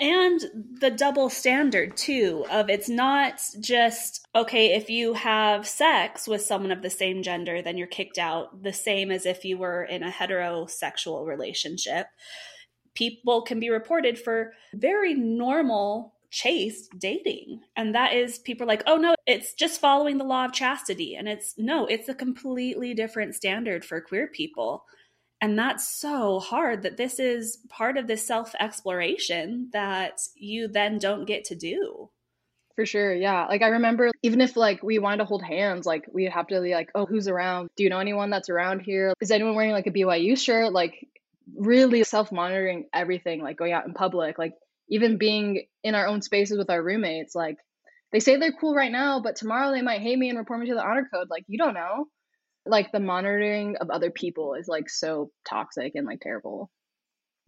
[0.00, 0.40] And
[0.80, 6.72] the double standard too of it's not just okay if you have sex with someone
[6.72, 10.02] of the same gender then you're kicked out the same as if you were in
[10.02, 12.06] a heterosexual relationship.
[12.94, 17.60] People can be reported for very normal chaste dating.
[17.76, 21.14] And that is people like oh no it's just following the law of chastity.
[21.14, 24.84] And it's no it's a completely different standard for queer people
[25.44, 30.96] and that's so hard that this is part of this self exploration that you then
[30.96, 32.08] don't get to do.
[32.76, 33.14] For sure.
[33.14, 33.44] Yeah.
[33.44, 36.62] Like I remember even if like we wanted to hold hands, like we'd have to
[36.62, 37.68] be like, oh, who's around?
[37.76, 39.12] Do you know anyone that's around here?
[39.20, 40.72] Is anyone wearing like a BYU shirt?
[40.72, 40.94] Like
[41.54, 44.54] really self monitoring everything, like going out in public, like
[44.88, 47.34] even being in our own spaces with our roommates.
[47.34, 47.58] Like
[48.12, 50.68] they say they're cool right now, but tomorrow they might hate me and report me
[50.68, 51.28] to the honor code.
[51.28, 52.06] Like you don't know
[52.66, 56.70] like the monitoring of other people is like so toxic and like terrible.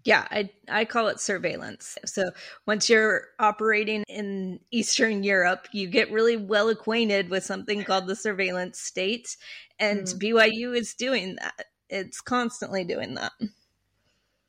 [0.04, 1.98] Yeah, I I call it surveillance.
[2.04, 2.30] So
[2.64, 8.14] once you're operating in Eastern Europe, you get really well acquainted with something called the
[8.14, 9.36] surveillance state,
[9.80, 10.36] and mm-hmm.
[10.36, 11.66] BYU is doing that.
[11.88, 13.32] It's constantly doing that.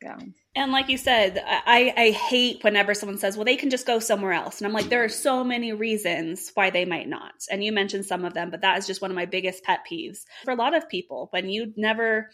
[0.01, 0.19] Yeah.
[0.57, 3.99] And like you said, I, I hate whenever someone says, well, they can just go
[3.99, 4.57] somewhere else.
[4.57, 7.45] And I'm like, there are so many reasons why they might not.
[7.51, 9.81] And you mentioned some of them, but that is just one of my biggest pet
[9.89, 10.23] peeves.
[10.45, 12.31] For a lot of people, when you never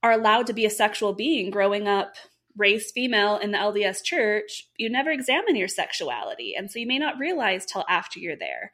[0.00, 2.14] are allowed to be a sexual being growing up
[2.56, 6.54] raised female in the LDS church, you never examine your sexuality.
[6.56, 8.70] And so you may not realize till after you're there.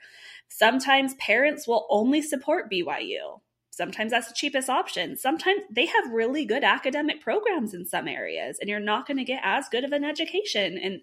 [0.48, 3.40] Sometimes parents will only support BYU
[3.76, 5.18] Sometimes that's the cheapest option.
[5.18, 9.24] Sometimes they have really good academic programs in some areas, and you're not going to
[9.24, 10.78] get as good of an education.
[10.82, 11.02] And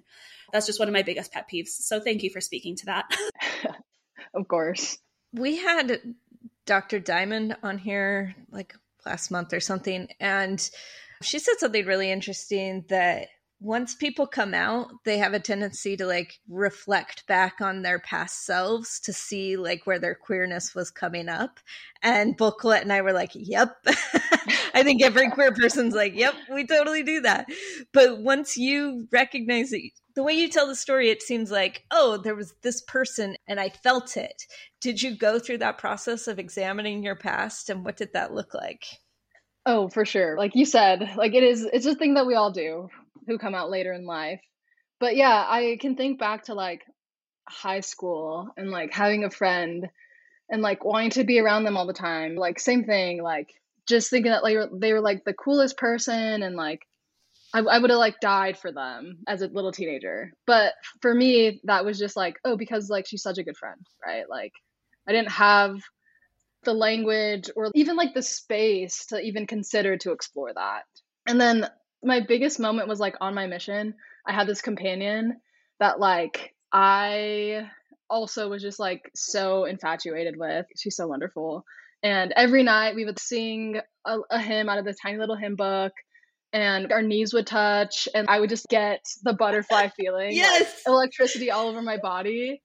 [0.51, 1.67] that's just one of my biggest pet peeves.
[1.67, 3.15] So thank you for speaking to that.
[4.33, 4.97] of course.
[5.33, 6.01] We had
[6.65, 6.99] Dr.
[6.99, 8.73] Diamond on here like
[9.05, 10.67] last month or something, and
[11.21, 13.27] she said something really interesting that
[13.63, 18.45] once people come out, they have a tendency to like reflect back on their past
[18.45, 21.61] selves to see like where their queerness was coming up.
[22.01, 23.77] And Colette and I were like, yep.
[24.75, 27.47] I think every queer person's like, yep, we totally do that.
[27.93, 29.81] But once you recognize that
[30.13, 33.61] the way you tell the story, it seems like, oh, there was this person and
[33.61, 34.43] I felt it.
[34.81, 38.53] Did you go through that process of examining your past and what did that look
[38.53, 38.83] like?
[39.65, 40.37] Oh, for sure.
[40.37, 42.89] Like you said, like it is, it's a thing that we all do
[43.27, 44.41] who come out later in life.
[44.99, 46.81] But yeah, I can think back to like
[47.47, 49.89] high school and like having a friend
[50.49, 52.35] and like wanting to be around them all the time.
[52.35, 53.53] Like same thing, like
[53.87, 56.85] just thinking that like they were like the coolest person and like
[57.53, 60.31] I, I would have like died for them as a little teenager.
[60.47, 63.79] But for me, that was just like, oh, because like she's such a good friend,
[64.05, 64.27] right?
[64.29, 64.53] Like
[65.07, 65.79] I didn't have
[66.63, 70.83] the language or even like the space to even consider to explore that.
[71.27, 71.67] And then
[72.03, 73.95] my biggest moment was like on my mission.
[74.25, 75.37] I had this companion
[75.79, 77.69] that like I
[78.09, 80.65] also was just like so infatuated with.
[80.77, 81.65] She's so wonderful.
[82.01, 85.55] And every night we would sing a, a hymn out of this tiny little hymn
[85.55, 85.93] book
[86.51, 90.33] and our knees would touch and I would just get the butterfly feeling.
[90.33, 90.83] yes.
[90.85, 92.61] Like, electricity all over my body.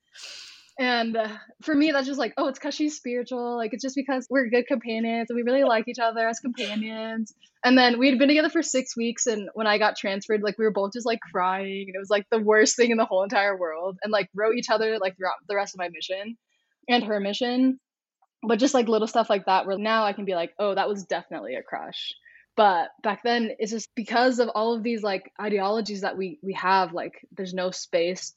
[0.80, 1.28] And uh,
[1.62, 3.56] for me, that's just like, oh, it's because she's spiritual.
[3.56, 7.34] Like, it's just because we're good companions and we really like each other as companions.
[7.64, 9.26] And then we had been together for six weeks.
[9.26, 11.86] And when I got transferred, like, we were both just like crying.
[11.88, 13.98] And it was like the worst thing in the whole entire world.
[14.04, 16.38] And like, wrote each other like throughout the rest of my mission
[16.88, 17.80] and her mission.
[18.46, 20.88] But just like little stuff like that, where now I can be like, oh, that
[20.88, 22.12] was definitely a crush.
[22.56, 26.52] But back then, it's just because of all of these like ideologies that we we
[26.52, 28.32] have, like, there's no space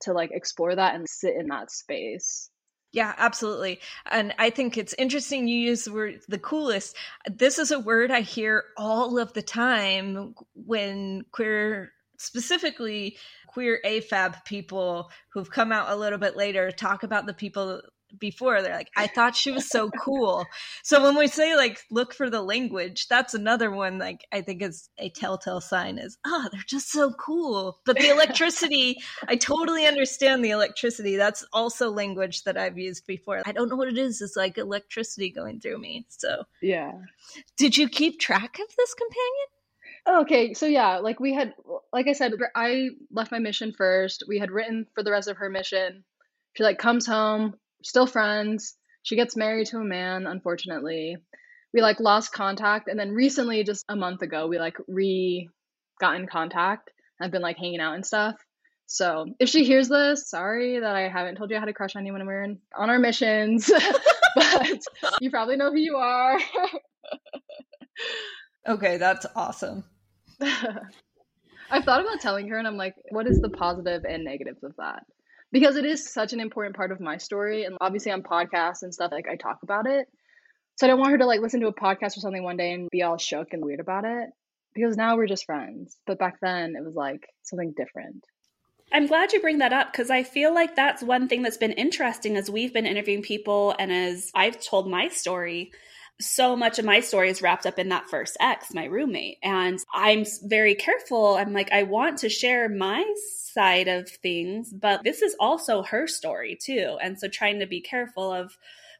[0.00, 2.50] to like explore that and sit in that space.
[2.92, 3.80] Yeah, absolutely.
[4.08, 6.96] And I think it's interesting you use the word the coolest.
[7.28, 13.16] This is a word I hear all of the time when queer, specifically
[13.48, 17.82] queer AFAB people who've come out a little bit later talk about the people
[18.18, 20.46] before they're like i thought she was so cool.
[20.82, 24.62] So when we say like look for the language that's another one like i think
[24.62, 27.80] is a telltale sign is oh they're just so cool.
[27.84, 28.98] But the electricity
[29.28, 31.16] i totally understand the electricity.
[31.16, 33.42] That's also language that i've used before.
[33.46, 34.20] I don't know what it is.
[34.20, 36.06] It's like electricity going through me.
[36.08, 36.92] So yeah.
[37.56, 39.46] Did you keep track of this companion?
[40.06, 41.54] Oh, okay, so yeah, like we had,
[41.92, 44.24] like I said, I left my mission first.
[44.28, 46.04] We had written for the rest of her mission.
[46.54, 47.54] She like comes home,
[47.84, 48.76] still friends.
[49.02, 51.16] She gets married to a man, unfortunately.
[51.72, 55.48] We like lost contact and then recently just a month ago we like re
[56.00, 56.90] got in contact.
[57.20, 58.36] I've been like hanging out and stuff.
[58.86, 62.02] So if she hears this, sorry that I haven't told you how to crush on
[62.02, 63.70] anyone when we're in, on our missions,
[64.34, 64.80] but
[65.20, 66.38] you probably know who you are.
[68.68, 69.84] okay, that's awesome.
[70.40, 74.74] I've thought about telling her, and I'm like, what is the positive and negatives of
[74.76, 75.02] that?
[75.54, 78.92] Because it is such an important part of my story, and obviously on podcasts and
[78.92, 80.08] stuff, like I talk about it.
[80.74, 82.72] So I don't want her to like listen to a podcast or something one day
[82.72, 84.30] and be all shook and weird about it.
[84.74, 85.96] Because now we're just friends.
[86.08, 88.24] But back then it was like something different.
[88.92, 91.72] I'm glad you bring that up because I feel like that's one thing that's been
[91.72, 95.70] interesting as we've been interviewing people and as I've told my story.
[96.20, 99.38] So much of my story is wrapped up in that first ex, my roommate.
[99.42, 101.36] And I'm very careful.
[101.36, 103.04] I'm like, I want to share my
[103.52, 106.98] side of things, but this is also her story too.
[107.02, 108.56] And so trying to be careful of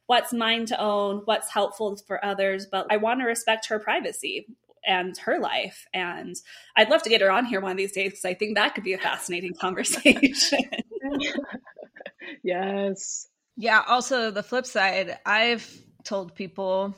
[0.06, 4.46] what's mine to own, what's helpful for others, but I want to respect her privacy
[4.86, 5.86] and her life.
[5.94, 6.36] And
[6.76, 8.74] I'd love to get her on here one of these days because I think that
[8.74, 10.58] could be a fascinating conversation.
[12.42, 13.28] yes.
[13.56, 13.82] Yeah.
[13.86, 15.68] Also, the flip side, I've
[16.04, 16.94] told people,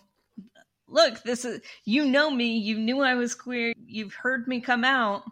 [0.89, 4.85] look, this is, you know me, you knew I was queer, you've heard me come
[4.85, 5.25] out.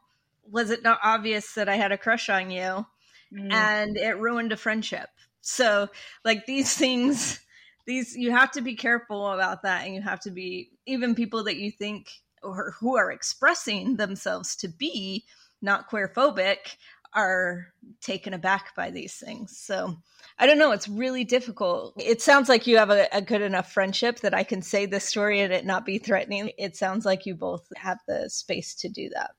[0.50, 2.86] Was it not obvious that I had a crush on you?
[3.32, 3.52] Mm.
[3.52, 5.08] And it ruined a friendship.
[5.40, 5.88] So,
[6.24, 7.40] like, these things,
[7.86, 9.86] these, you have to be careful about that.
[9.86, 12.10] And you have to be, even people that you think
[12.42, 15.24] or who are expressing themselves to be
[15.62, 16.76] not queer phobic
[17.14, 17.68] are
[18.00, 19.56] taken aback by these things.
[19.58, 19.96] So
[20.38, 20.72] I don't know.
[20.72, 21.94] It's really difficult.
[21.96, 25.04] It sounds like you have a, a, good enough friendship that I can say this
[25.04, 26.50] story and it not be threatening.
[26.58, 29.30] It sounds like you both have the space to do that.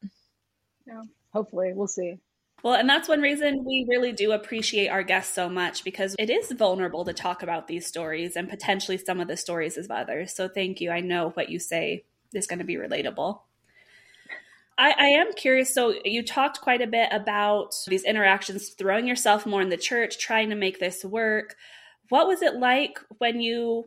[0.88, 1.02] Yeah,
[1.34, 1.74] hopefully.
[1.76, 2.20] We'll see.
[2.64, 6.30] Well, and that's one reason we really do appreciate our guests so much because it
[6.30, 10.34] is vulnerable to talk about these stories and potentially some of the stories of others.
[10.34, 10.90] So thank you.
[10.90, 13.42] I know what you say is going to be relatable.
[14.78, 15.74] I, I, am curious.
[15.74, 20.18] So, you talked quite a bit about these interactions, throwing yourself more in the church,
[20.18, 21.56] trying to make this work.
[22.10, 23.86] What was it like when you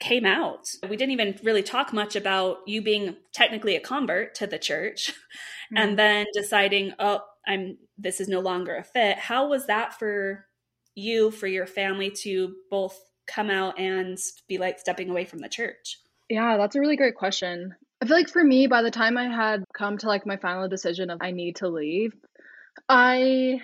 [0.00, 0.66] came out?
[0.88, 5.08] We didn't even really talk much about you being technically a convert to the church
[5.72, 5.76] mm-hmm.
[5.76, 9.18] and then deciding, oh, I'm this is no longer a fit.
[9.18, 10.46] How was that for
[10.94, 14.18] you, for your family to both come out and
[14.48, 15.98] be like stepping away from the church?
[16.28, 17.74] Yeah, that's a really great question.
[18.00, 20.68] I feel like for me, by the time I had come to like my final
[20.68, 22.14] decision of I need to leave,
[22.88, 23.60] I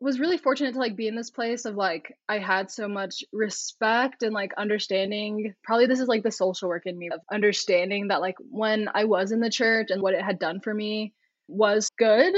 [0.00, 3.24] was really fortunate to like be in this place of like I had so much
[3.32, 5.54] respect and like understanding.
[5.62, 9.04] Probably this is like the social work in me of understanding that like when I
[9.04, 11.14] was in the church and what it had done for me
[11.48, 12.34] was good,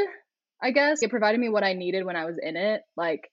[0.62, 1.02] I guess.
[1.02, 2.82] It provided me what I needed when I was in it.
[2.96, 3.28] Like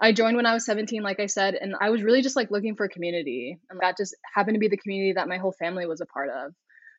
[0.00, 2.50] I joined when I was 17, like I said, and I was really just like
[2.50, 3.58] looking for a community.
[3.70, 6.30] And that just happened to be the community that my whole family was a part
[6.30, 6.52] of.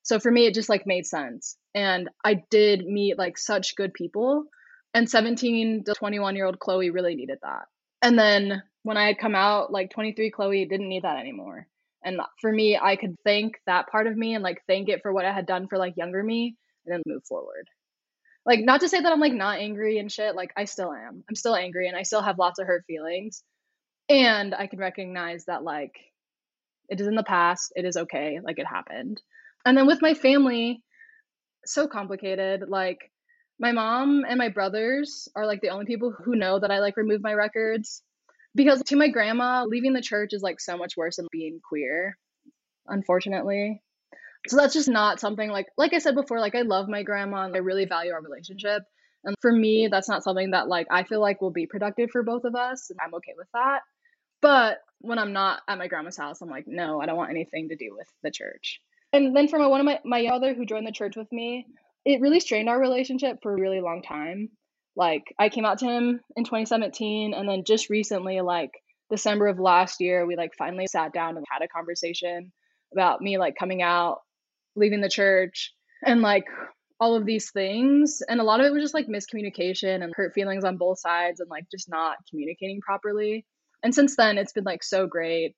[0.05, 1.57] So for me, it just like made sense.
[1.73, 4.45] And I did meet like such good people.
[4.93, 7.65] And 17 to 21 year old Chloe really needed that.
[8.01, 11.67] And then when I had come out, like 23 Chloe didn't need that anymore.
[12.03, 15.11] And for me, I could thank that part of me and like thank it for
[15.11, 17.67] what I had done for like younger me and then move forward
[18.45, 21.23] like not to say that I'm like not angry and shit, like I still am.
[21.27, 23.43] I'm still angry and I still have lots of hurt feelings.
[24.07, 25.99] And I can recognize that like
[26.87, 29.19] it is in the past, it is okay, like it happened.
[29.65, 30.83] And then with my family,
[31.65, 32.65] so complicated.
[32.69, 33.11] Like
[33.59, 36.97] my mom and my brothers are like the only people who know that I like
[36.97, 38.03] remove my records.
[38.55, 42.17] Because to my grandma, leaving the church is like so much worse than being queer,
[42.87, 43.81] unfortunately
[44.47, 47.45] so that's just not something like like i said before like i love my grandma
[47.45, 48.83] and i really value our relationship
[49.23, 52.23] and for me that's not something that like i feel like will be productive for
[52.23, 53.81] both of us and i'm okay with that
[54.41, 57.69] but when i'm not at my grandma's house i'm like no i don't want anything
[57.69, 58.81] to do with the church
[59.15, 61.65] and then from one of my my other who joined the church with me
[62.05, 64.49] it really strained our relationship for a really long time.
[64.95, 68.71] Like i came out to him in 2017 and then just recently like
[69.09, 72.51] december of last year we like finally sat down and had a conversation
[72.93, 74.19] about me like coming out
[74.75, 75.73] leaving the church
[76.05, 76.45] and like
[76.99, 78.21] all of these things.
[78.27, 81.39] And a lot of it was just like miscommunication and hurt feelings on both sides
[81.39, 83.45] and like just not communicating properly.
[83.83, 85.55] And since then it's been like so great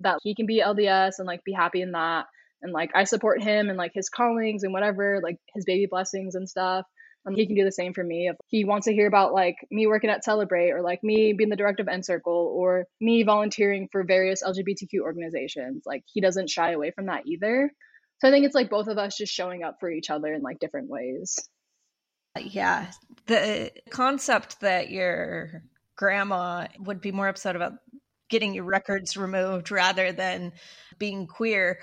[0.00, 2.26] that he can be lds and like be happy in that
[2.64, 6.34] and like i support him and like his callings and whatever like his baby blessings
[6.34, 6.84] and stuff
[7.26, 9.56] and he can do the same for me if he wants to hear about like
[9.70, 13.88] me working at celebrate or like me being the director of Encircle or me volunteering
[13.92, 17.70] for various lgbtq organizations like he doesn't shy away from that either
[18.24, 20.42] so I think it's like both of us just showing up for each other in
[20.42, 21.38] like different ways.
[22.40, 22.90] Yeah.
[23.26, 25.62] The concept that your
[25.96, 27.74] grandma would be more upset about
[28.30, 30.52] getting your records removed rather than
[30.98, 31.80] being queer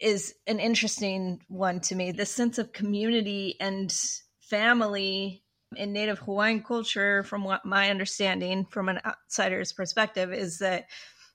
[0.00, 2.12] is an interesting one to me.
[2.12, 3.94] The sense of community and
[4.40, 5.42] family
[5.76, 10.86] in Native Hawaiian culture, from what my understanding from an outsider's perspective, is that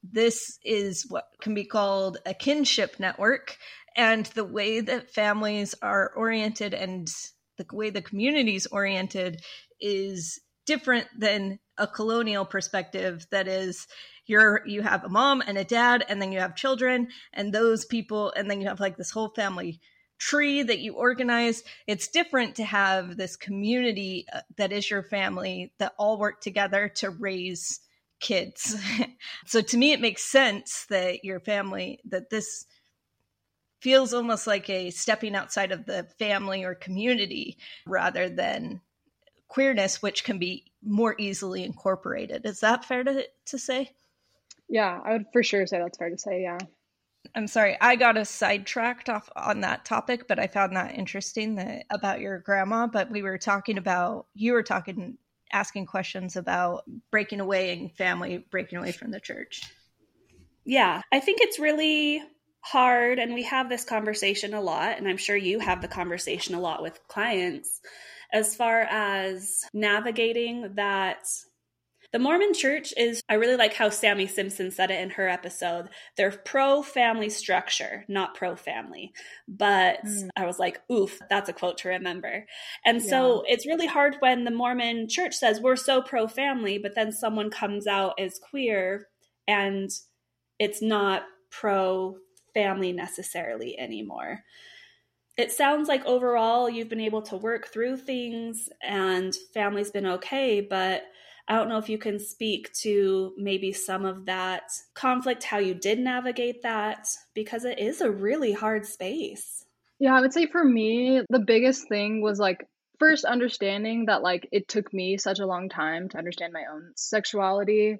[0.04, 3.58] this is what can be called a kinship network
[3.96, 7.10] and the way that families are oriented and
[7.58, 9.42] the way the community is oriented
[9.80, 13.88] is different than a colonial perspective that is
[14.26, 17.86] you're you have a mom and a dad and then you have children and those
[17.86, 19.80] people and then you have like this whole family
[20.18, 21.64] tree that you organize.
[21.88, 26.90] It's different to have this community uh, that is your family that all work together
[26.96, 27.82] to raise
[28.20, 28.76] kids.
[29.48, 32.66] So to me it makes sense that your family that this
[33.82, 38.82] feels almost like a stepping outside of the family or community rather than
[39.48, 42.46] queerness which can be more easily incorporated.
[42.46, 43.92] Is that fair to, to say
[44.70, 46.58] yeah i would for sure say that's fair to say yeah
[47.34, 51.56] I'm sorry, I got us sidetracked off on that topic, but I found that interesting
[51.56, 52.88] that about your grandma.
[52.88, 55.18] But we were talking about you were talking
[55.52, 59.64] asking questions about breaking away and family breaking away from the church.
[60.66, 62.22] Yeah, I think it's really
[62.62, 66.56] hard and we have this conversation a lot and I'm sure you have the conversation
[66.56, 67.80] a lot with clients
[68.34, 71.28] as far as navigating that
[72.16, 75.90] the Mormon church is, I really like how Sammy Simpson said it in her episode.
[76.16, 79.12] They're pro family structure, not pro family.
[79.50, 80.30] But mm.
[80.38, 82.46] I was like, oof, that's a quote to remember.
[82.86, 83.10] And yeah.
[83.10, 87.12] so it's really hard when the Mormon church says we're so pro family, but then
[87.12, 89.08] someone comes out as queer
[89.46, 89.90] and
[90.58, 92.16] it's not pro
[92.54, 94.40] family necessarily anymore
[95.38, 100.62] it sounds like overall you've been able to work through things and family's been okay,
[100.62, 101.04] but
[101.48, 105.76] I don't know if you can speak to maybe some of that conflict, how you
[105.76, 109.66] did navigate that, because it is a really hard space.
[110.00, 112.68] Yeah, I would say for me, the biggest thing was like
[113.00, 116.92] first understanding that like it took me such a long time to understand my own
[116.96, 118.00] sexuality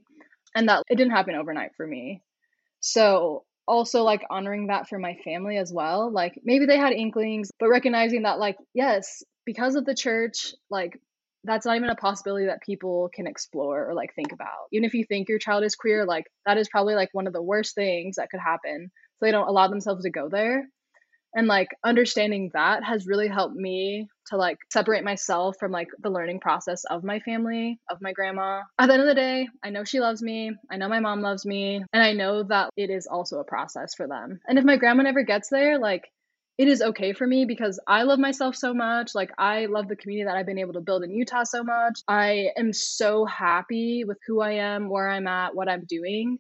[0.56, 2.22] and that it didn't happen overnight for me.
[2.80, 6.12] So also like honoring that for my family as well.
[6.12, 11.00] Like maybe they had inklings, but recognizing that like yes, because of the church, like
[11.46, 14.68] that's not even a possibility that people can explore or like think about.
[14.72, 17.34] Even if you think your child is queer, like that is probably like one of
[17.34, 18.92] the worst things that could happen.
[19.18, 20.68] So they don't allow themselves to go there.
[21.38, 26.10] And like understanding that has really helped me to like separate myself from like the
[26.10, 28.62] learning process of my family, of my grandma.
[28.80, 30.52] At the end of the day, I know she loves me.
[30.72, 31.84] I know my mom loves me.
[31.92, 34.40] And I know that it is also a process for them.
[34.48, 36.06] And if my grandma never gets there, like
[36.58, 39.14] it is okay for me because I love myself so much.
[39.14, 42.00] Like, I love the community that I've been able to build in Utah so much.
[42.08, 46.38] I am so happy with who I am, where I'm at, what I'm doing.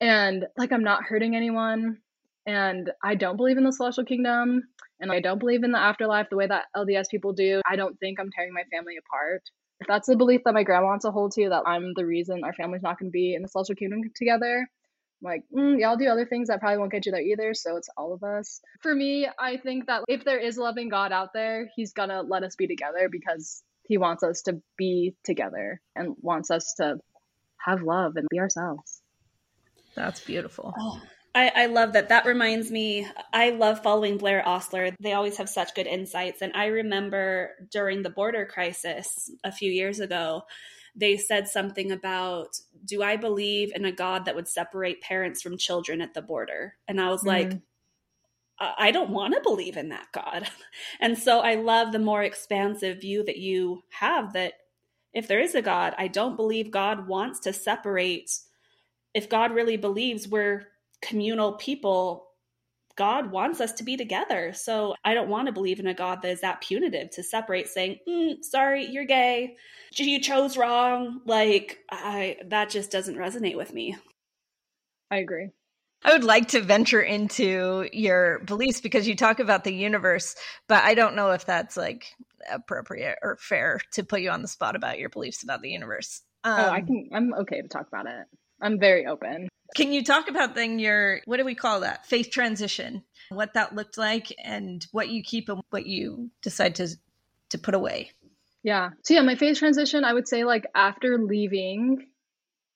[0.00, 1.98] And like, I'm not hurting anyone.
[2.46, 4.62] And I don't believe in the celestial kingdom.
[5.00, 7.60] And I don't believe in the afterlife the way that LDS people do.
[7.68, 9.42] I don't think I'm tearing my family apart.
[9.80, 12.44] If that's the belief that my grandma wants to hold to, that I'm the reason
[12.44, 14.68] our family's not going to be in the celestial kingdom together,
[15.24, 17.88] like mm, y'all do other things that probably won't get you there either so it's
[17.96, 21.32] all of us for me i think that if there is a loving god out
[21.32, 26.14] there he's gonna let us be together because he wants us to be together and
[26.20, 26.98] wants us to
[27.56, 29.00] have love and be ourselves
[29.96, 31.00] that's beautiful oh.
[31.36, 32.10] I, I love that.
[32.10, 34.94] That reminds me, I love following Blaire Ostler.
[35.00, 36.42] They always have such good insights.
[36.42, 40.42] And I remember during the border crisis a few years ago,
[40.94, 45.58] they said something about, Do I believe in a God that would separate parents from
[45.58, 46.74] children at the border?
[46.88, 47.60] And I was mm like,
[48.60, 50.48] I don't want to believe in that God.
[51.00, 54.54] And so I love the more expansive view that you have that
[55.12, 58.30] if there is a God, I don't believe God wants to separate.
[59.12, 60.66] If God really believes we're
[61.02, 62.28] communal people,
[62.96, 64.52] God wants us to be together.
[64.52, 67.68] So I don't want to believe in a God that is that punitive to separate,
[67.68, 69.56] saying, mm, "Sorry, you're gay.
[69.92, 73.96] You chose wrong." Like I, that just doesn't resonate with me.
[75.10, 75.50] I agree.
[76.04, 80.36] I would like to venture into your beliefs because you talk about the universe,
[80.68, 82.14] but I don't know if that's like
[82.50, 86.20] appropriate or fair to put you on the spot about your beliefs about the universe.
[86.44, 87.08] Um, oh, I um, can.
[87.12, 88.26] I'm okay to talk about it.
[88.60, 89.48] I'm very open.
[89.74, 93.02] Can you talk about then your what do we call that faith transition?
[93.30, 96.88] What that looked like and what you keep and what you decide to
[97.50, 98.12] to put away?
[98.62, 98.90] Yeah.
[99.02, 102.06] So yeah, my faith transition, I would say like after leaving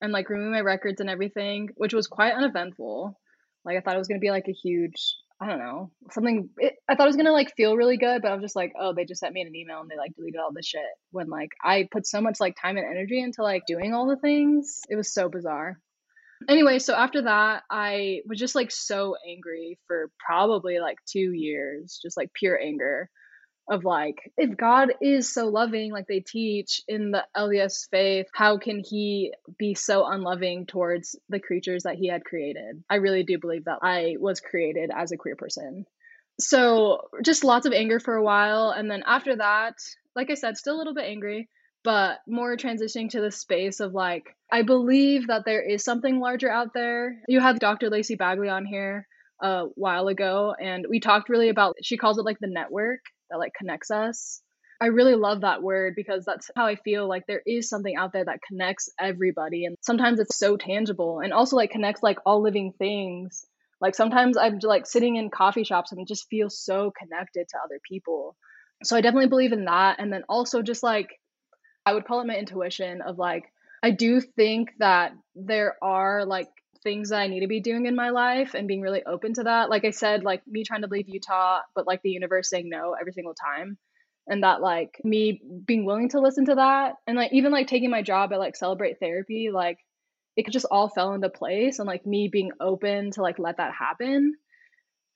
[0.00, 3.18] and like removing my records and everything, which was quite uneventful.
[3.64, 6.50] Like I thought it was gonna be like a huge I don't know, something.
[6.58, 8.92] It, I thought it was gonna like feel really good, but I'm just like, oh,
[8.92, 10.80] they just sent me an email and they like deleted all this shit.
[11.12, 14.16] When like I put so much like time and energy into like doing all the
[14.16, 15.78] things, it was so bizarre.
[16.48, 21.98] Anyway, so after that, I was just like so angry for probably like two years,
[22.02, 23.10] just like pure anger
[23.70, 28.56] of like, if God is so loving, like they teach in the LDS faith, how
[28.58, 32.82] can he be so unloving towards the creatures that he had created?
[32.88, 35.86] I really do believe that I was created as a queer person.
[36.40, 38.70] so just lots of anger for a while.
[38.70, 39.74] And then after that,
[40.14, 41.48] like I said, still a little bit angry,
[41.84, 46.50] but more transitioning to the space of like, I believe that there is something larger
[46.50, 47.16] out there.
[47.28, 47.90] You had Dr.
[47.90, 49.06] Lacey Bagley on here
[49.40, 53.00] a while ago, and we talked really about, she calls it like the network
[53.30, 54.42] that like connects us.
[54.80, 58.12] I really love that word because that's how I feel like there is something out
[58.12, 59.64] there that connects everybody.
[59.64, 63.44] And sometimes it's so tangible and also like connects like all living things.
[63.80, 67.80] Like sometimes I'm like sitting in coffee shops and just feel so connected to other
[67.88, 68.36] people.
[68.84, 69.96] So I definitely believe in that.
[69.98, 71.08] And then also just like,
[71.88, 73.50] I would call it my intuition of like,
[73.82, 76.50] I do think that there are like
[76.82, 79.44] things that I need to be doing in my life and being really open to
[79.44, 79.70] that.
[79.70, 82.94] Like I said, like me trying to leave Utah, but like the universe saying no
[83.00, 83.78] every single time.
[84.26, 87.88] And that like me being willing to listen to that and like even like taking
[87.88, 89.78] my job at like celebrate therapy, like
[90.36, 93.72] it just all fell into place and like me being open to like let that
[93.72, 94.34] happen.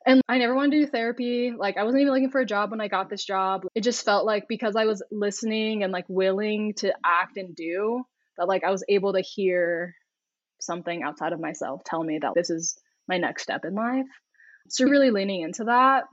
[0.07, 1.53] And I never wanted to do therapy.
[1.57, 3.67] Like I wasn't even looking for a job when I got this job.
[3.75, 8.05] It just felt like because I was listening and like willing to act and do
[8.39, 9.95] that like I was able to hear
[10.61, 12.77] something outside of myself tell me that this is
[13.09, 14.07] my next step in life.
[14.69, 16.05] So really leaning into that.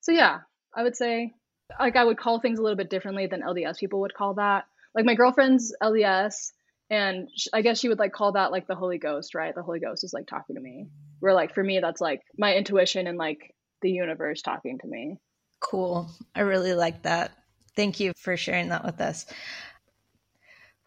[0.00, 0.38] So yeah,
[0.74, 1.32] I would say
[1.78, 4.64] like I would call things a little bit differently than LDS people would call that.
[4.94, 6.52] Like my girlfriend's LDS
[6.90, 9.54] and I guess she would like call that like the Holy Ghost, right?
[9.54, 10.88] The Holy Ghost is like talking to me.
[11.20, 15.18] Where like for me that's like my intuition and like the universe talking to me.
[15.60, 16.10] Cool.
[16.34, 17.32] I really like that.
[17.76, 19.26] Thank you for sharing that with us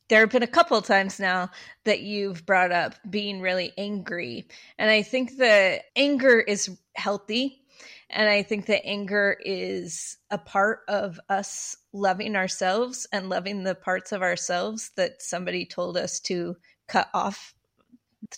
[0.09, 1.51] there have been a couple times now
[1.85, 4.49] that you've brought up being really angry.
[4.79, 7.63] And I think that anger is healthy.
[8.11, 13.77] And I think that anger is a part of us loving ourselves and loving the
[13.77, 16.57] parts of ourselves that somebody told us to
[16.89, 17.55] cut off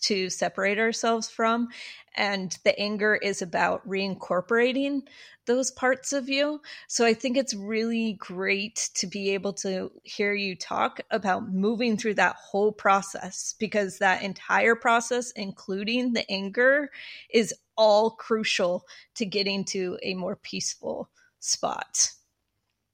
[0.02, 1.68] to separate ourselves from.
[2.14, 5.02] And the anger is about reincorporating
[5.46, 6.60] those parts of you.
[6.86, 11.96] So I think it's really great to be able to hear you talk about moving
[11.96, 16.90] through that whole process because that entire process, including the anger,
[17.30, 18.84] is all crucial
[19.14, 21.08] to getting to a more peaceful
[21.40, 22.10] spot.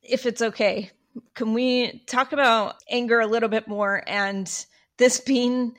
[0.03, 0.91] If it's okay,
[1.35, 4.49] can we talk about anger a little bit more and
[4.97, 5.77] this being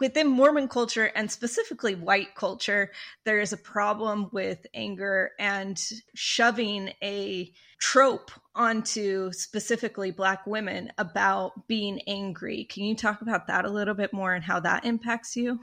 [0.00, 2.90] within Mormon culture and specifically white culture,
[3.24, 5.80] there is a problem with anger and
[6.14, 12.64] shoving a trope onto specifically Black women about being angry.
[12.64, 15.60] Can you talk about that a little bit more and how that impacts you?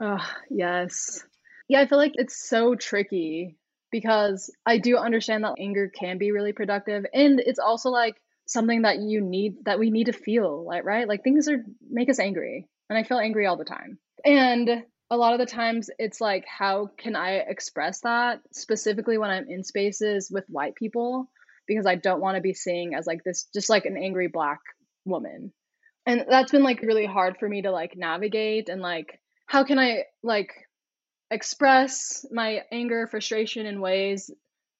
[0.00, 1.24] Oh, yes.
[1.68, 3.56] Yeah, I feel like it's so tricky
[3.90, 7.04] because I do understand that anger can be really productive.
[7.12, 11.06] And it's also like something that you need, that we need to feel, like, right?
[11.06, 13.98] Like things are make us angry and I feel angry all the time.
[14.22, 19.30] And a lot of the times it's like, how can I express that specifically when
[19.30, 21.30] I'm in spaces with white people?
[21.66, 24.60] Because I don't want to be seen as like this, just like an angry black
[25.06, 25.52] woman.
[26.04, 29.78] And that's been like really hard for me to like navigate and like, how can
[29.78, 30.52] I like
[31.30, 34.30] express my anger, frustration in ways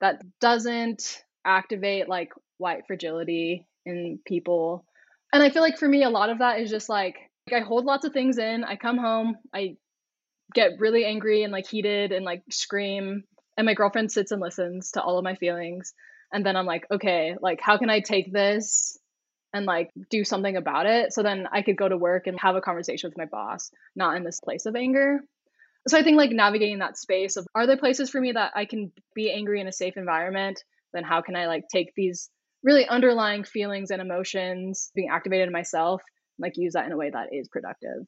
[0.02, 4.84] that doesn't activate like white fragility in people.
[5.32, 7.16] And I feel like for me, a lot of that is just like
[7.51, 8.64] I hold lots of things in.
[8.64, 9.76] I come home, I
[10.55, 13.24] get really angry and like heated and like scream.
[13.57, 15.93] And my girlfriend sits and listens to all of my feelings.
[16.32, 18.99] And then I'm like, okay, like, how can I take this
[19.53, 21.12] and like do something about it?
[21.12, 24.16] So then I could go to work and have a conversation with my boss, not
[24.16, 25.20] in this place of anger.
[25.88, 28.64] So I think like navigating that space of are there places for me that I
[28.64, 30.62] can be angry in a safe environment?
[30.95, 32.30] Then how can I like take these
[32.62, 36.03] really underlying feelings and emotions being activated in myself
[36.39, 38.07] like use that in a way that is productive.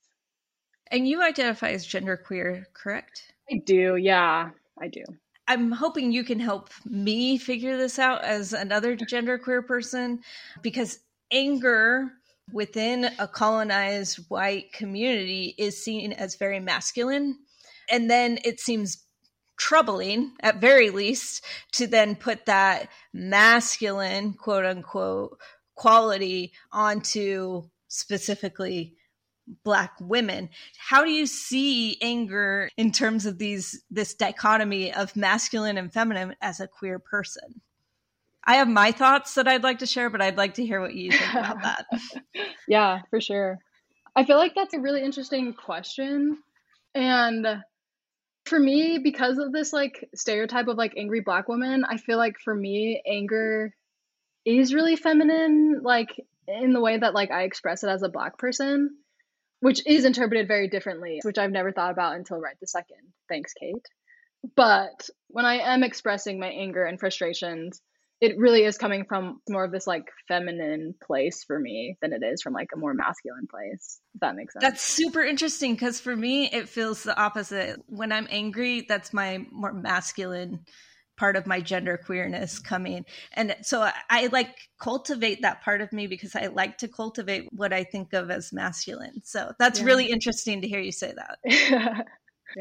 [0.90, 3.32] And you identify as genderqueer, correct?
[3.50, 3.96] I do.
[3.96, 4.50] Yeah,
[4.80, 5.04] I do.
[5.46, 10.20] I'm hoping you can help me figure this out as another genderqueer person
[10.62, 11.00] because
[11.30, 12.12] anger
[12.52, 17.36] within a colonized white community is seen as very masculine.
[17.90, 19.04] And then it seems
[19.58, 25.38] troubling, at very least, to then put that masculine, quote unquote,
[25.74, 27.64] quality onto
[27.94, 28.94] specifically
[29.62, 30.48] black women.
[30.78, 36.34] How do you see anger in terms of these this dichotomy of masculine and feminine
[36.40, 37.60] as a queer person?
[38.46, 40.94] I have my thoughts that i'd like to share but i'd like to hear what
[40.94, 41.86] you think about that.
[42.68, 43.58] Yeah for sure.
[44.16, 46.38] I feel like that's a really interesting question.
[46.94, 47.46] And
[48.44, 52.34] for me because of this like stereotype of like angry black woman i feel like
[52.44, 53.72] for me anger
[54.44, 55.80] is really feminine.
[55.82, 58.90] Like in the way that like I express it as a black person,
[59.60, 63.12] which is interpreted very differently, which I've never thought about until right the second.
[63.28, 63.86] Thanks, Kate.
[64.56, 67.80] But when I am expressing my anger and frustrations,
[68.20, 72.22] it really is coming from more of this like feminine place for me than it
[72.22, 74.00] is from like a more masculine place.
[74.14, 74.62] If that makes sense.
[74.62, 77.80] That's super interesting because for me, it feels the opposite.
[77.86, 80.60] When I'm angry, that's my more masculine
[81.16, 83.04] part of my gender queerness coming.
[83.32, 87.48] And so I, I, like cultivate that part of me because I like to cultivate
[87.52, 89.22] what I think of as masculine.
[89.24, 89.86] So that's yeah.
[89.86, 91.38] really interesting to hear you say that.
[91.44, 92.02] yeah.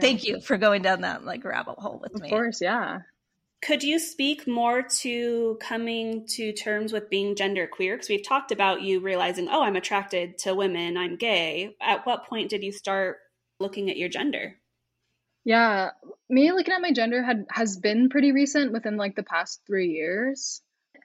[0.02, 2.28] Thank you for going down that like rabbit hole with of me.
[2.28, 3.00] Of course, yeah.
[3.64, 7.96] Could you speak more to coming to terms with being gender queer?
[7.96, 11.76] Because we've talked about you realizing, oh, I'm attracted to women, I'm gay.
[11.82, 13.20] At what point did you start
[13.62, 14.58] looking at your gender?
[15.46, 15.92] Yeah,
[16.30, 19.90] me looking at my gender had has been pretty recent within like the past three
[19.90, 20.62] years.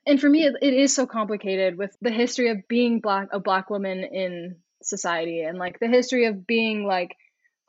[0.07, 3.41] And for me, it, it is so complicated with the history of being black, a
[3.41, 7.17] black woman in society, and like the history of being like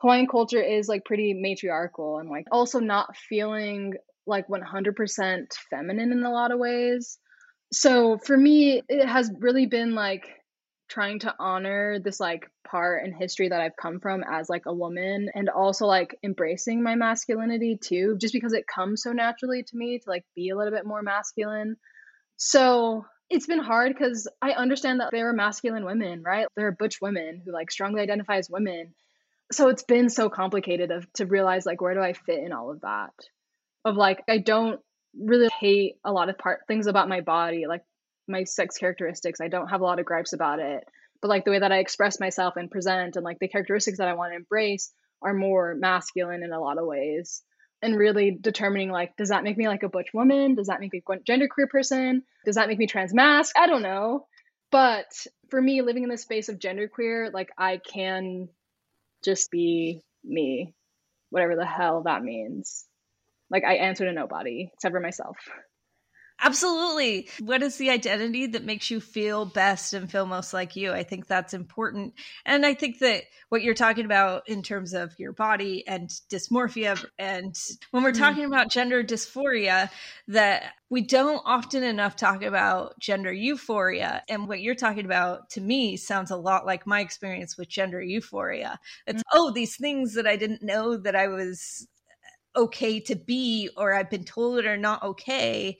[0.00, 3.94] Hawaiian culture is like pretty matriarchal, and like also not feeling
[4.26, 7.18] like 100% feminine in a lot of ways.
[7.72, 10.39] So for me, it has really been like
[10.90, 14.74] trying to honor this like part in history that I've come from as like a
[14.74, 19.76] woman and also like embracing my masculinity too, just because it comes so naturally to
[19.76, 21.76] me to like be a little bit more masculine.
[22.36, 26.46] So it's been hard because I understand that there are masculine women, right?
[26.56, 28.94] There are butch women who like strongly identify as women.
[29.52, 32.70] So it's been so complicated of, to realize like where do I fit in all
[32.70, 33.12] of that?
[33.84, 34.80] of like I don't
[35.18, 37.82] really hate a lot of part things about my body, like
[38.30, 39.40] my sex characteristics.
[39.40, 40.84] I don't have a lot of gripes about it.
[41.20, 44.08] But like the way that I express myself and present and like the characteristics that
[44.08, 47.42] I want to embrace are more masculine in a lot of ways.
[47.82, 50.54] And really determining like, does that make me like a butch woman?
[50.54, 52.22] Does that make me a gender queer person?
[52.44, 53.56] Does that make me trans masc?
[53.58, 54.26] I don't know.
[54.70, 55.06] But
[55.48, 58.48] for me, living in the space of gender queer, like I can
[59.24, 60.74] just be me,
[61.30, 62.86] whatever the hell that means.
[63.50, 65.36] Like I answer to nobody except for myself.
[66.42, 67.28] Absolutely.
[67.40, 70.92] What is the identity that makes you feel best and feel most like you?
[70.92, 72.14] I think that's important.
[72.46, 77.04] And I think that what you're talking about in terms of your body and dysmorphia,
[77.18, 77.54] and
[77.90, 78.22] when we're mm-hmm.
[78.22, 79.90] talking about gender dysphoria,
[80.28, 84.22] that we don't often enough talk about gender euphoria.
[84.28, 88.00] And what you're talking about to me sounds a lot like my experience with gender
[88.00, 88.78] euphoria.
[89.06, 89.38] It's, mm-hmm.
[89.38, 91.86] oh, these things that I didn't know that I was
[92.56, 95.78] okay to be or I've been told are not okay,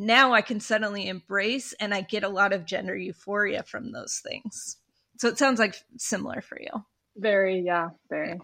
[0.00, 4.22] now I can suddenly embrace and I get a lot of gender euphoria from those
[4.26, 4.78] things.
[5.18, 6.70] So it sounds like similar for you.
[7.16, 8.40] Very, yeah, very.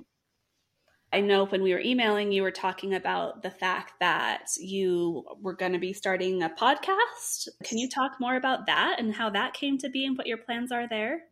[1.11, 5.55] I know when we were emailing, you were talking about the fact that you were
[5.55, 7.49] going to be starting a podcast.
[7.65, 10.39] Can you talk more about that and how that came to be and what your
[10.39, 11.23] plans are there?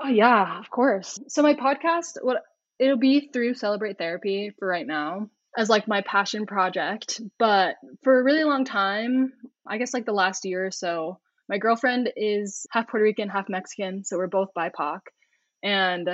[0.00, 1.20] Oh yeah, of course.
[1.28, 2.42] So my podcast, what
[2.78, 5.28] it'll be through Celebrate Therapy for right now
[5.58, 7.20] as like my passion project.
[7.38, 9.32] But for a really long time,
[9.66, 13.48] I guess like the last year or so, my girlfriend is half Puerto Rican, half
[13.48, 15.00] Mexican, so we're both BIPOC.
[15.62, 16.08] And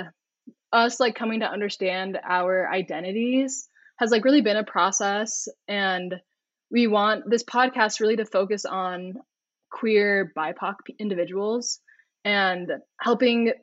[0.71, 6.15] us like coming to understand our identities has like really been a process and
[6.71, 9.15] we want this podcast really to focus on
[9.69, 11.79] queer BIPOC individuals
[12.23, 13.53] and helping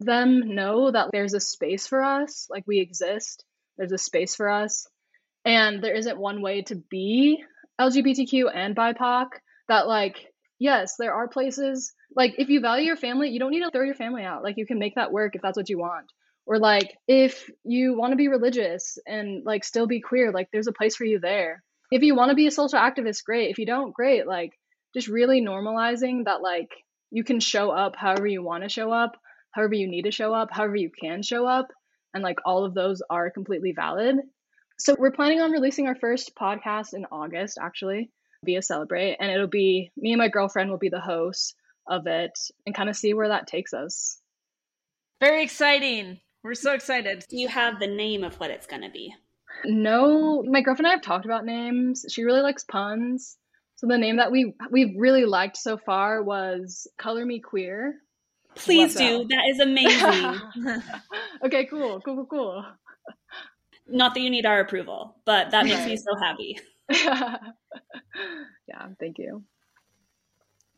[0.00, 3.44] them know that there's a space for us, like we exist,
[3.78, 4.86] there's a space for us,
[5.44, 7.42] and there isn't one way to be
[7.80, 9.28] LGBTQ and BIPOC.
[9.68, 13.64] That like yes, there are places like if you value your family, you don't need
[13.64, 14.42] to throw your family out.
[14.42, 16.06] Like you can make that work if that's what you want.
[16.46, 20.66] Or like if you want to be religious and like still be queer, like there's
[20.66, 21.62] a place for you there.
[21.90, 23.50] If you want to be a social activist, great.
[23.50, 24.26] If you don't, great.
[24.26, 24.52] Like
[24.94, 26.70] just really normalizing that like
[27.10, 29.16] you can show up however you want to show up,
[29.52, 31.68] however you need to show up, however you can show up,
[32.14, 34.16] and like all of those are completely valid
[34.78, 38.10] so we're planning on releasing our first podcast in August, actually,
[38.44, 41.54] via Celebrate, and it'll be me and my girlfriend will be the hosts
[41.88, 44.18] of it, and kind of see where that takes us.
[45.20, 46.20] Very exciting!
[46.44, 47.24] We're so excited.
[47.28, 49.14] Do you have the name of what it's going to be?
[49.64, 52.04] No, my girlfriend and I have talked about names.
[52.10, 53.36] She really likes puns.
[53.76, 57.96] So the name that we we've really liked so far was Color Me Queer.
[58.54, 59.18] Please do.
[59.18, 59.28] That?
[59.28, 60.82] that is amazing.
[61.44, 62.64] okay, cool, cool, cool, cool.
[63.92, 66.58] Not that you need our approval, but that makes me so happy.
[66.90, 69.44] yeah, thank you.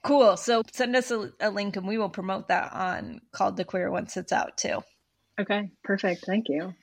[0.03, 0.37] Cool.
[0.37, 3.91] So send us a, a, link and we will promote that on Called the Queer
[3.91, 4.83] once it's out too.
[5.41, 6.25] Okay, perfect.
[6.27, 6.75] Thank you.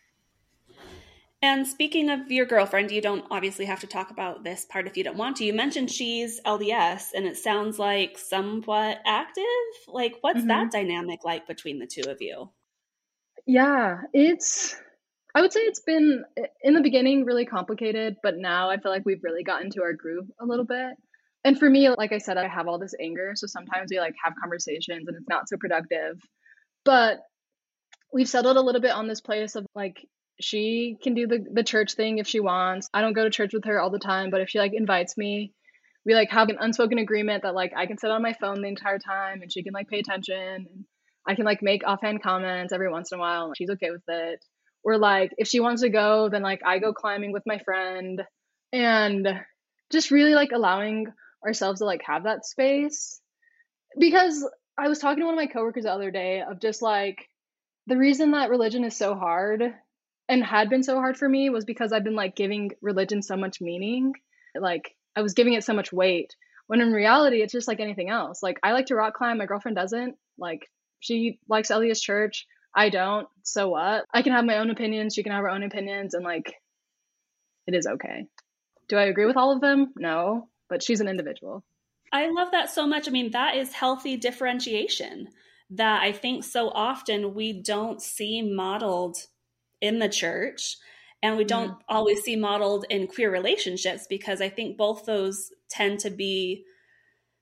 [1.43, 4.95] And speaking of your girlfriend, you don't obviously have to talk about this part if
[4.95, 5.45] you don't want to.
[5.45, 9.43] You mentioned she's LDS and it sounds like somewhat active.
[9.87, 10.47] Like, what's mm-hmm.
[10.49, 12.51] that dynamic like between the two of you?
[13.47, 14.75] Yeah, it's
[15.33, 16.23] I would say it's been
[16.63, 19.93] in the beginning really complicated, but now I feel like we've really gotten to our
[19.93, 20.93] groove a little bit.
[21.43, 24.13] And for me, like I said, I have all this anger, so sometimes we like
[24.23, 26.19] have conversations and it's not so productive.
[26.85, 27.19] But
[28.13, 30.05] we've settled a little bit on this place of like
[30.39, 32.89] she can do the the church thing if she wants.
[32.93, 35.17] I don't go to church with her all the time, but if she like invites
[35.17, 35.53] me,
[36.05, 38.67] we like have an unspoken agreement that like I can sit on my phone the
[38.67, 40.85] entire time and she can like pay attention and
[41.27, 44.43] I can like make offhand comments every once in a while she's okay with it.
[44.83, 48.21] Or like if she wants to go, then like I go climbing with my friend
[48.73, 49.27] and
[49.91, 51.07] just really like allowing
[51.45, 53.19] ourselves to like have that space.
[53.99, 57.27] Because I was talking to one of my coworkers the other day of just like
[57.87, 59.61] the reason that religion is so hard
[60.29, 63.35] and had been so hard for me was because I've been like giving religion so
[63.35, 64.13] much meaning.
[64.55, 66.35] Like I was giving it so much weight.
[66.67, 68.41] When in reality, it's just like anything else.
[68.41, 70.15] Like I like to rock climb, my girlfriend doesn't.
[70.37, 70.69] Like
[71.01, 73.27] she likes LDS Church, I don't.
[73.43, 74.05] So what?
[74.13, 75.13] I can have my own opinions.
[75.13, 76.55] She can have her own opinions, and like,
[77.67, 78.27] it is okay.
[78.87, 79.93] Do I agree with all of them?
[79.97, 81.63] No, but she's an individual.
[82.11, 83.07] I love that so much.
[83.07, 85.29] I mean, that is healthy differentiation
[85.71, 89.17] that I think so often we don't see modeled
[89.79, 90.77] in the church
[91.23, 91.95] and we don't mm-hmm.
[91.95, 96.65] always see modeled in queer relationships because I think both those tend to be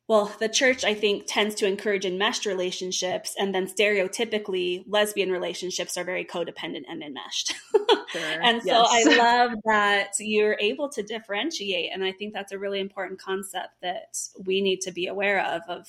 [0.10, 5.98] well, the church, I think, tends to encourage enmeshed relationships, and then stereotypically, lesbian relationships
[5.98, 7.54] are very codependent and enmeshed.
[8.10, 8.42] Sure.
[8.42, 9.08] and so yes.
[9.08, 11.92] I love that you're able to differentiate.
[11.94, 15.62] And I think that's a really important concept that we need to be aware of
[15.68, 15.88] of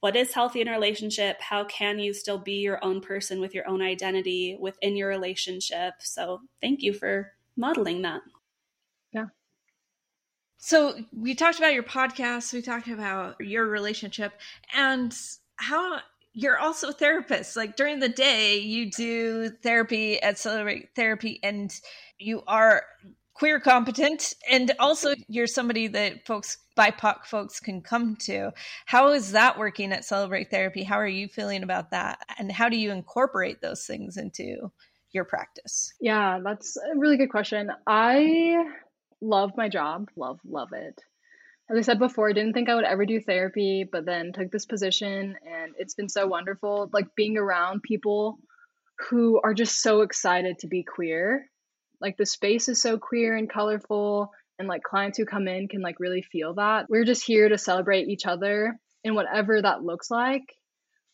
[0.00, 3.54] what is healthy in a relationship how can you still be your own person with
[3.54, 8.20] your own identity within your relationship so thank you for modeling that
[10.58, 14.32] so we talked about your podcast, we talked about your relationship
[14.74, 15.16] and
[15.56, 16.00] how
[16.32, 17.56] you're also a therapist.
[17.56, 21.72] Like during the day, you do therapy at Celebrate Therapy and
[22.18, 22.82] you are
[23.34, 28.52] queer competent and also you're somebody that folks BIPOC folks can come to.
[28.86, 30.82] How is that working at Celebrate Therapy?
[30.82, 32.18] How are you feeling about that?
[32.38, 34.72] And how do you incorporate those things into
[35.12, 35.92] your practice?
[36.00, 37.70] Yeah, that's a really good question.
[37.86, 38.64] I
[39.20, 41.00] love my job, love, love it.
[41.70, 44.50] As I said before, I didn't think I would ever do therapy, but then took
[44.50, 46.88] this position and it's been so wonderful.
[46.92, 48.38] Like being around people
[49.10, 51.46] who are just so excited to be queer.
[52.00, 55.82] Like the space is so queer and colorful, and like clients who come in can
[55.82, 56.86] like really feel that.
[56.88, 60.42] We're just here to celebrate each other in whatever that looks like.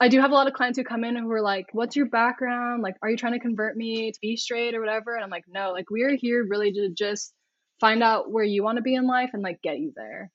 [0.01, 2.07] I do have a lot of clients who come in who are like, What's your
[2.07, 2.83] background?
[2.83, 5.15] Like, are you trying to convert me to be straight or whatever?
[5.15, 7.33] And I'm like, No, like, we're here really to just
[7.81, 10.31] find out where you want to be in life and like get you there.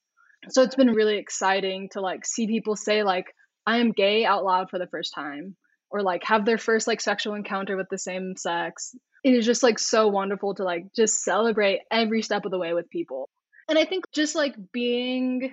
[0.49, 3.33] So it's been really exciting to like see people say like
[3.65, 5.55] I am gay out loud for the first time
[5.91, 8.95] or like have their first like sexual encounter with the same sex.
[9.23, 12.73] It is just like so wonderful to like just celebrate every step of the way
[12.73, 13.29] with people.
[13.67, 15.51] And I think just like being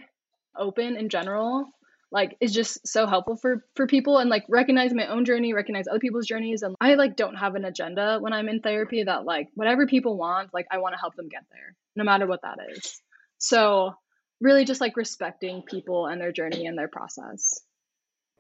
[0.57, 1.67] open in general
[2.17, 5.87] like is just so helpful for for people and like recognize my own journey recognize
[5.87, 6.63] other people's journeys.
[6.63, 10.17] And i like don't have an agenda when i'm in therapy that like whatever people
[10.17, 13.03] want like i want to help them get there no matter what that is.
[13.37, 13.93] So
[14.41, 17.61] really just like respecting people and their journey and their process.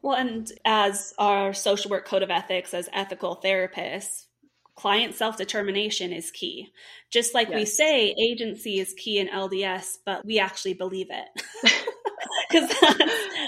[0.00, 4.22] Well and as our social work code of ethics as ethical therapists
[4.74, 6.68] client self-determination is key.
[7.10, 7.56] Just like yes.
[7.58, 11.86] we say agency is key in lds but we actually believe it
[12.50, 12.74] because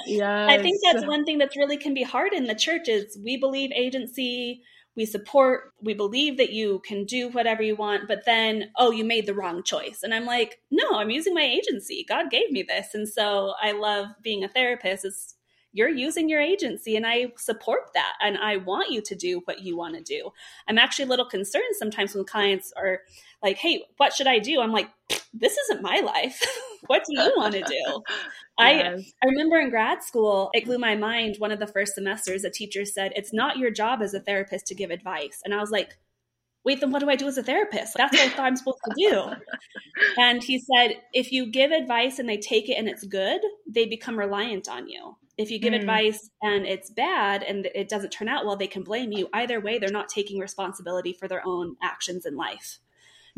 [0.06, 0.50] yes.
[0.50, 3.36] I think that's one thing that's really can be hard in the church is we
[3.36, 4.62] believe agency,
[4.96, 9.04] we support, we believe that you can do whatever you want, but then, oh, you
[9.04, 10.00] made the wrong choice.
[10.02, 12.04] And I'm like, no, I'm using my agency.
[12.08, 12.94] God gave me this.
[12.94, 15.34] And so I love being a therapist is
[15.72, 19.60] you're using your agency and I support that and I want you to do what
[19.60, 20.30] you want to do.
[20.66, 23.02] I'm actually a little concerned sometimes when clients are
[23.42, 24.88] like, "Hey, what should I do?" I'm like,
[25.32, 26.42] "This isn't my life.
[26.86, 28.02] what do you want to do?"
[28.58, 29.02] yes.
[29.22, 32.44] I I remember in grad school, it blew my mind one of the first semesters
[32.44, 35.58] a teacher said, "It's not your job as a therapist to give advice." And I
[35.58, 35.96] was like,
[36.68, 37.94] wait, then what do I do as a therapist?
[37.96, 39.22] That's what I thought I'm supposed to do.
[40.16, 43.86] And he said, if you give advice and they take it and it's good, they
[43.86, 45.16] become reliant on you.
[45.36, 45.78] If you give mm.
[45.80, 49.28] advice and it's bad and it doesn't turn out well, they can blame you.
[49.32, 52.78] Either way, they're not taking responsibility for their own actions in life.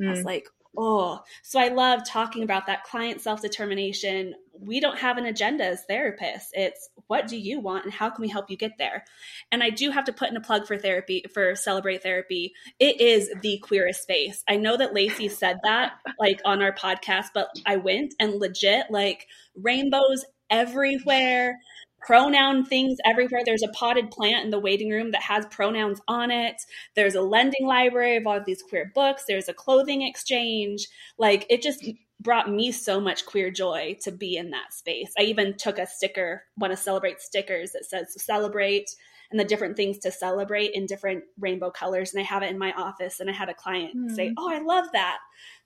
[0.01, 0.09] Mm.
[0.09, 0.27] I was mm.
[0.27, 1.23] like, oh.
[1.43, 4.35] So I love talking about that client self determination.
[4.59, 6.49] We don't have an agenda as therapists.
[6.53, 9.05] It's what do you want and how can we help you get there?
[9.51, 12.53] And I do have to put in a plug for therapy, for Celebrate Therapy.
[12.79, 14.45] It is the queerest space.
[14.49, 18.91] I know that Lacey said that like on our podcast, but I went and legit
[18.91, 19.27] like
[19.57, 21.59] rainbows everywhere
[22.01, 23.43] pronoun things everywhere.
[23.45, 26.57] There's a potted plant in the waiting room that has pronouns on it.
[26.97, 29.25] There's a lending library of all of these queer books.
[29.27, 30.87] There's a clothing exchange.
[31.19, 31.85] Like it just
[32.21, 35.13] brought me so much queer joy to be in that space.
[35.19, 38.91] I even took a sticker, want to celebrate stickers that says celebrate
[39.31, 42.13] and the different things to celebrate in different rainbow colors.
[42.13, 43.21] And I have it in my office.
[43.21, 44.15] And I had a client mm.
[44.15, 45.19] say, Oh, I love that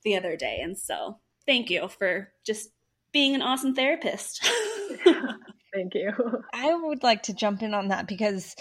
[0.04, 0.60] the other day.
[0.62, 2.70] And so thank you for just
[3.12, 4.46] being an awesome therapist.
[5.74, 6.12] Thank you.
[6.54, 8.54] I would like to jump in on that because,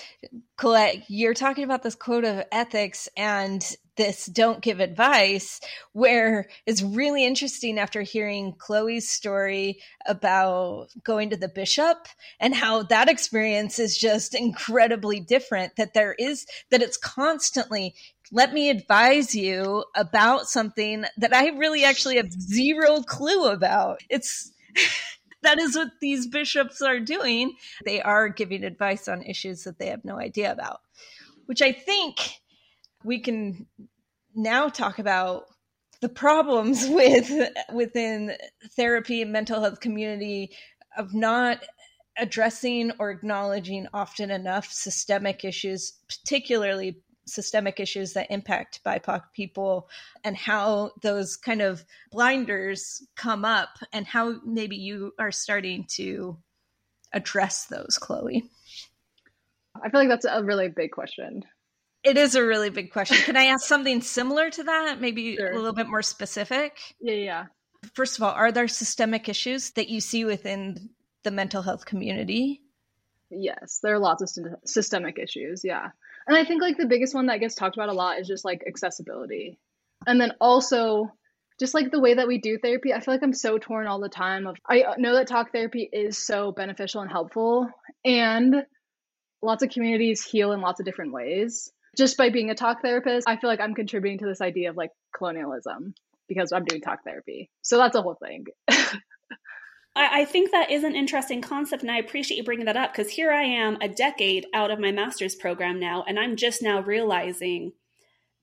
[0.57, 3.63] Colette, you're talking about this code of ethics and
[3.95, 5.61] this don't give advice,
[5.91, 12.07] where it's really interesting after hearing Chloe's story about going to the bishop
[12.39, 15.75] and how that experience is just incredibly different.
[15.75, 17.93] That there is, that it's constantly,
[18.31, 23.99] let me advise you about something that I really actually have zero clue about.
[24.09, 24.51] It's,
[25.43, 27.55] that is what these bishops are doing.
[27.85, 30.81] They are giving advice on issues that they have no idea about,
[31.45, 32.17] which I think
[33.03, 33.67] we can
[34.35, 35.45] now talk about
[36.01, 37.31] the problems with
[37.73, 38.35] within
[38.75, 40.51] therapy and mental health community
[40.97, 41.63] of not
[42.17, 49.89] addressing or acknowledging often enough systemic issues, particularly systemic issues that impact BIPOC people
[50.23, 56.37] and how those kind of blinders come up and how maybe you are starting to
[57.13, 58.49] address those, Chloe?
[59.75, 61.43] I feel like that's a really big question.
[62.03, 63.17] It is a really big question.
[63.17, 64.99] Can I ask something similar to that?
[64.99, 65.51] Maybe sure.
[65.51, 66.77] a little bit more specific?
[66.99, 67.45] Yeah, yeah.
[67.93, 70.89] First of all, are there systemic issues that you see within
[71.23, 72.61] the mental health community?
[73.29, 75.63] Yes, there are lots of systemic issues.
[75.63, 75.89] Yeah.
[76.27, 78.45] And I think like the biggest one that gets talked about a lot is just
[78.45, 79.57] like accessibility.
[80.05, 81.11] And then also
[81.59, 83.99] just like the way that we do therapy, I feel like I'm so torn all
[83.99, 87.69] the time of I know that talk therapy is so beneficial and helpful
[88.03, 88.55] and
[89.41, 91.71] lots of communities heal in lots of different ways.
[91.95, 94.77] Just by being a talk therapist, I feel like I'm contributing to this idea of
[94.77, 95.93] like colonialism
[96.27, 97.51] because I'm doing talk therapy.
[97.61, 98.45] So that's a whole thing.
[99.95, 102.91] I, I think that is an interesting concept, and I appreciate you bringing that up
[102.91, 106.61] because here I am a decade out of my master's program now, and I'm just
[106.61, 107.73] now realizing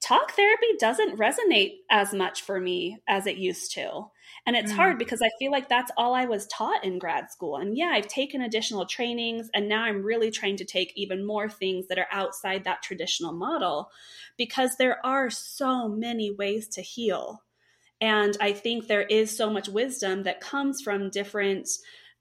[0.01, 4.07] talk therapy doesn't resonate as much for me as it used to.
[4.47, 4.77] And it's mm.
[4.77, 7.57] hard because I feel like that's all I was taught in grad school.
[7.57, 11.49] And yeah, I've taken additional trainings and now I'm really trying to take even more
[11.49, 13.91] things that are outside that traditional model
[14.39, 17.43] because there are so many ways to heal.
[18.01, 21.69] And I think there is so much wisdom that comes from different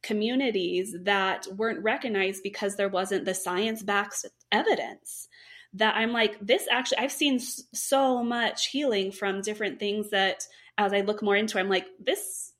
[0.01, 5.27] communities that weren't recognized because there wasn't the science backed evidence.
[5.73, 10.43] That I'm like, this actually, I've seen so much healing from different things that
[10.77, 12.53] as I look more into, I'm like, this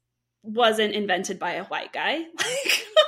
[0.43, 2.23] wasn't invented by a white guy.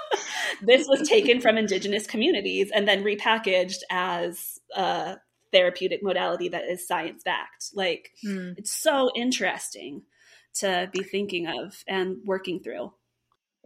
[0.61, 5.15] This was taken from indigenous communities and then repackaged as uh,
[5.51, 7.71] therapeutic modality that is science backed.
[7.73, 8.57] Like mm.
[8.57, 10.03] it's so interesting
[10.55, 12.93] to be thinking of and working through.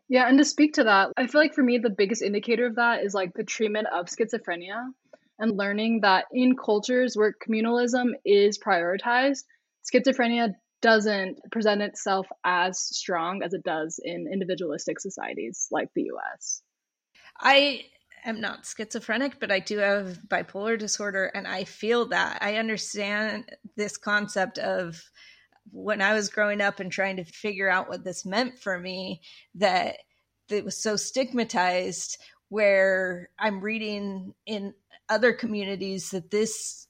[0.07, 2.75] Yeah, and to speak to that, I feel like for me the biggest indicator of
[2.75, 4.91] that is like the treatment of schizophrenia
[5.39, 9.43] and learning that in cultures where communalism is prioritized,
[9.91, 16.61] schizophrenia doesn't present itself as strong as it does in individualistic societies like the US.
[17.39, 17.81] I
[18.25, 22.39] am not schizophrenic, but I do have bipolar disorder, and I feel that.
[22.41, 25.01] I understand this concept of
[25.71, 29.21] when I was growing up and trying to figure out what this meant for me,
[29.55, 29.97] that
[30.49, 32.17] it was so stigmatized.
[32.49, 34.75] Where I'm reading in
[35.09, 36.87] other communities that this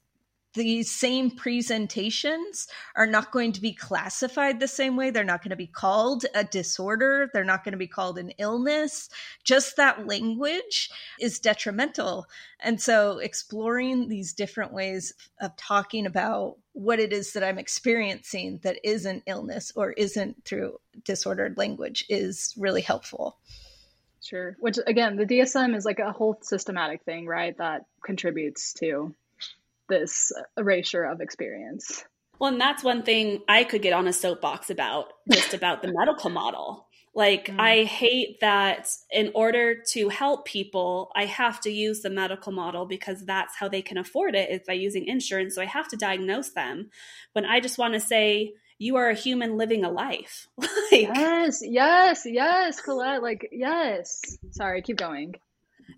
[0.55, 5.11] these same presentations are not going to be classified the same way.
[5.11, 7.29] They're not going to be called a disorder.
[7.33, 9.09] They're not going to be called an illness.
[9.43, 10.89] Just that language
[11.19, 12.25] is detrimental.
[12.59, 18.59] And so, exploring these different ways of talking about what it is that I'm experiencing
[18.63, 23.37] that isn't illness or isn't through disordered language is really helpful.
[24.21, 24.55] Sure.
[24.59, 27.55] Which, again, the DSM is like a whole systematic thing, right?
[27.57, 29.13] That contributes to
[29.89, 32.03] this erasure of experience.
[32.39, 35.93] Well, and that's one thing I could get on a soapbox about, just about the
[35.93, 36.87] medical model.
[37.13, 37.59] Like, mm.
[37.59, 42.85] I hate that in order to help people, I have to use the medical model
[42.85, 45.55] because that's how they can afford it is by using insurance.
[45.55, 46.89] So I have to diagnose them.
[47.31, 50.49] When I just want to say, you are a human living a life.
[50.57, 53.23] like, yes, yes, yes, Colette.
[53.23, 54.37] Like, yes.
[54.51, 55.35] Sorry, keep going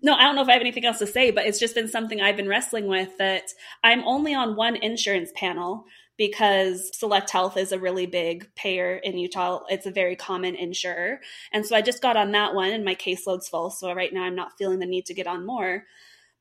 [0.02, 1.88] no, I don't know if I have anything else to say, but it's just been
[1.88, 3.44] something I've been wrestling with that
[3.82, 5.84] I'm only on one insurance panel
[6.16, 9.60] because Select Health is a really big payer in Utah.
[9.68, 11.20] It's a very common insurer.
[11.52, 13.70] And so I just got on that one and my caseload's full.
[13.70, 15.84] So right now I'm not feeling the need to get on more.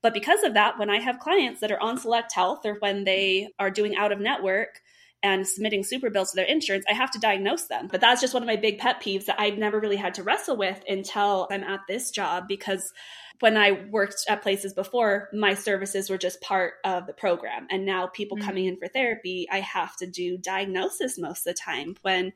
[0.02, 3.04] But because of that, when I have clients that are on Select Health or when
[3.04, 4.82] they are doing out of network,
[5.24, 7.88] and submitting super bills to their insurance, I have to diagnose them.
[7.92, 10.24] But that's just one of my big pet peeves that I've never really had to
[10.24, 12.94] wrestle with until I'm at this job because
[13.40, 17.68] when I worked at places before, my services were just part of the program.
[17.70, 18.46] And now people mm-hmm.
[18.46, 22.34] coming in for therapy, I have to do diagnosis most of the time when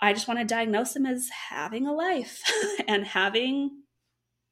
[0.00, 2.42] I just want to diagnose them as having a life
[2.88, 3.82] and having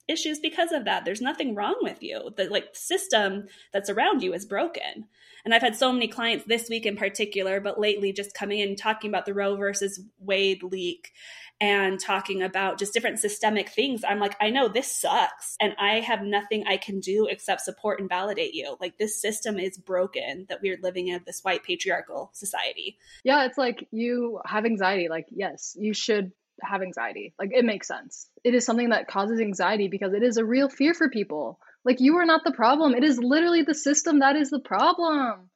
[0.09, 1.04] issues because of that.
[1.04, 2.30] There's nothing wrong with you.
[2.36, 5.07] The like system that's around you is broken.
[5.44, 8.74] And I've had so many clients this week in particular, but lately just coming in
[8.74, 11.12] talking about the Roe versus Wade leak
[11.61, 14.02] and talking about just different systemic things.
[14.07, 18.00] I'm like, I know this sucks and I have nothing I can do except support
[18.00, 18.76] and validate you.
[18.80, 22.98] Like this system is broken that we're living in this white patriarchal society.
[23.24, 25.09] Yeah, it's like you have anxiety.
[25.09, 26.32] Like, yes, you should
[26.62, 27.34] have anxiety.
[27.38, 28.28] Like it makes sense.
[28.44, 31.59] It is something that causes anxiety because it is a real fear for people.
[31.84, 32.94] Like you are not the problem.
[32.94, 35.50] It is literally the system that is the problem.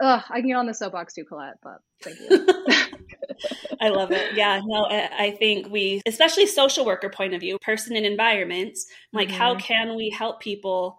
[0.00, 2.46] Ugh, I can get on the soapbox too, Colette, but thank you.
[3.80, 4.34] I love it.
[4.34, 8.78] Yeah, no, I think we, especially social worker point of view, person and environment,
[9.12, 9.36] like mm-hmm.
[9.38, 10.98] how can we help people?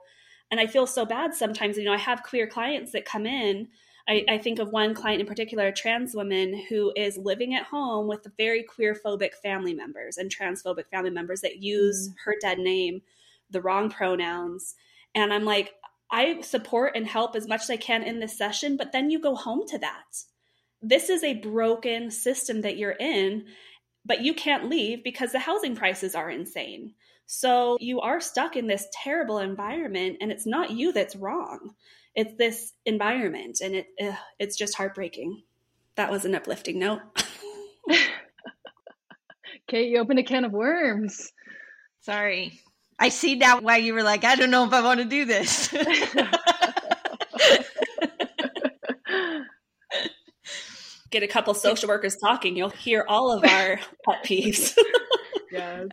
[0.49, 1.77] And I feel so bad sometimes.
[1.77, 3.67] You know, I have queer clients that come in.
[4.07, 7.65] I, I think of one client in particular, a trans woman who is living at
[7.65, 12.15] home with very queer phobic family members and transphobic family members that use mm-hmm.
[12.25, 13.01] her dead name,
[13.49, 14.75] the wrong pronouns.
[15.13, 15.73] And I'm like,
[16.09, 19.19] I support and help as much as I can in this session, but then you
[19.19, 20.05] go home to that.
[20.81, 23.45] This is a broken system that you're in,
[24.05, 26.93] but you can't leave because the housing prices are insane.
[27.25, 31.73] So you are stuck in this terrible environment, and it's not you that's wrong.
[32.17, 35.43] It's this environment, and it ugh, it's just heartbreaking.
[35.97, 37.01] That was an uplifting note.
[39.67, 41.31] Kate, you opened a can of worms.
[42.01, 42.59] Sorry.
[42.97, 45.25] I see now why you were like, I don't know if I want to do
[45.25, 45.67] this.
[51.11, 54.75] Get a couple social workers talking, you'll hear all of our pet peeves.
[55.51, 55.87] yes.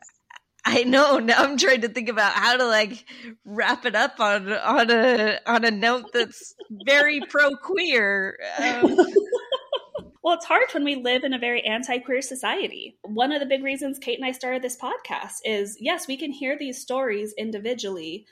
[0.75, 1.18] I know.
[1.20, 3.05] Now I'm trying to think about how to like
[3.45, 6.55] wrap it up on on a on a note that's
[6.85, 8.37] very pro queer.
[8.59, 8.97] Um,
[10.22, 12.99] well, it's hard when we live in a very anti queer society.
[13.03, 16.33] One of the big reasons Kate and I started this podcast is yes, we can
[16.33, 18.27] hear these stories individually,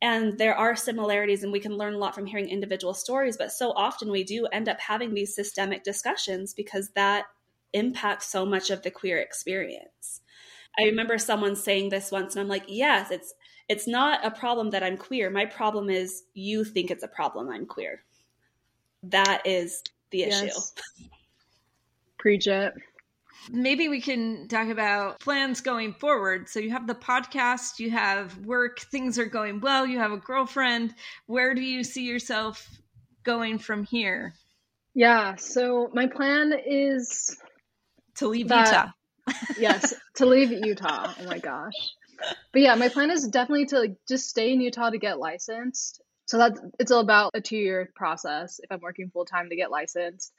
[0.00, 3.50] and there are similarities, and we can learn a lot from hearing individual stories, but
[3.50, 7.24] so often we do end up having these systemic discussions because that
[7.72, 10.21] impacts so much of the queer experience.
[10.78, 13.34] I remember someone saying this once, and I'm like, yes, it's
[13.68, 15.30] it's not a problem that I'm queer.
[15.30, 18.02] My problem is you think it's a problem I'm queer.
[19.04, 20.46] That is the issue.
[20.46, 20.72] Yes.
[22.18, 22.74] Preach it.
[23.50, 26.48] Maybe we can talk about plans going forward.
[26.48, 30.18] So you have the podcast, you have work, things are going well, you have a
[30.18, 30.94] girlfriend.
[31.26, 32.68] Where do you see yourself
[33.24, 34.34] going from here?
[34.94, 37.36] Yeah, so my plan is
[38.16, 38.90] to leave that, Utah.
[39.58, 41.12] Yes, to leave Utah.
[41.20, 41.74] Oh my gosh.
[42.52, 46.00] But yeah, my plan is definitely to like, just stay in Utah to get licensed.
[46.26, 49.56] So that's it's all about a two year process if I'm working full time to
[49.56, 50.32] get licensed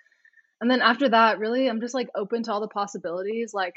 [0.64, 3.76] and then after that really i'm just like open to all the possibilities like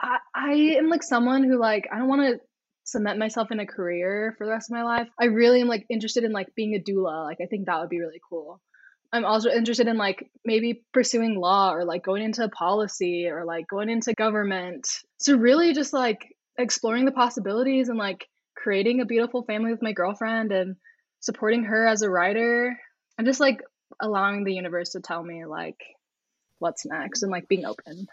[0.00, 2.40] i i am like someone who like i don't want to
[2.84, 5.84] cement myself in a career for the rest of my life i really am like
[5.90, 8.60] interested in like being a doula like i think that would be really cool
[9.12, 13.66] i'm also interested in like maybe pursuing law or like going into policy or like
[13.68, 14.88] going into government
[15.18, 19.92] so really just like exploring the possibilities and like creating a beautiful family with my
[19.92, 20.76] girlfriend and
[21.20, 22.78] supporting her as a writer
[23.18, 23.60] and just like
[24.00, 25.80] allowing the universe to tell me like
[26.58, 28.06] what's next and like being open.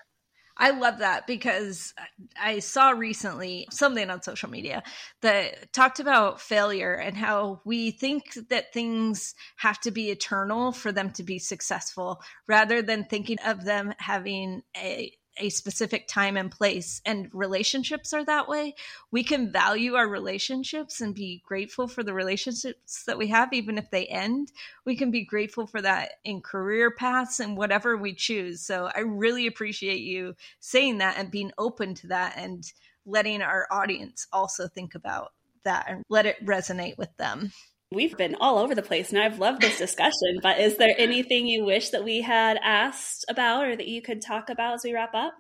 [0.60, 1.94] I love that because
[2.40, 4.84] I saw recently something on social media
[5.22, 10.92] that talked about failure and how we think that things have to be eternal for
[10.92, 16.52] them to be successful rather than thinking of them having a a specific time and
[16.52, 18.76] place and relationships are that way
[19.12, 23.78] we can value our relationships and be grateful for the relationships that we have even
[23.78, 24.52] if they end.
[24.86, 28.62] We can be grateful for that in career paths and whatever we choose.
[28.62, 32.64] So i really appreciate you saying that and being open to that and
[33.06, 35.34] letting our audience also think about
[35.64, 37.52] that and let it resonate with them
[37.92, 41.48] We've been all over the place and I've loved this discussion, but is there anything
[41.48, 44.94] you wish that we had asked about or that you could talk about as we
[44.94, 45.34] wrap up?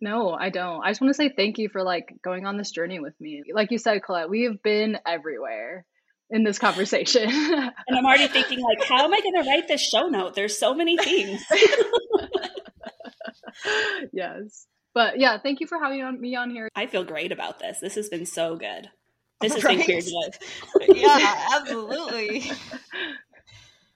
[0.00, 0.82] No, I don't.
[0.84, 3.44] I just want to say thank you for like going on this journey with me.
[3.54, 5.86] Like you said, Colette, we have been everywhere.
[6.32, 7.28] in this conversation.
[7.30, 10.34] and I'm already thinking like, how am I going to write this show note?
[10.34, 11.44] There's so many things.
[14.12, 14.66] yes.
[14.94, 16.68] But yeah, thank you for having me on here.
[16.74, 17.78] I feel great about this.
[17.80, 18.88] This has been so good.
[19.42, 19.86] This has right?
[19.86, 22.50] been queer yeah, absolutely.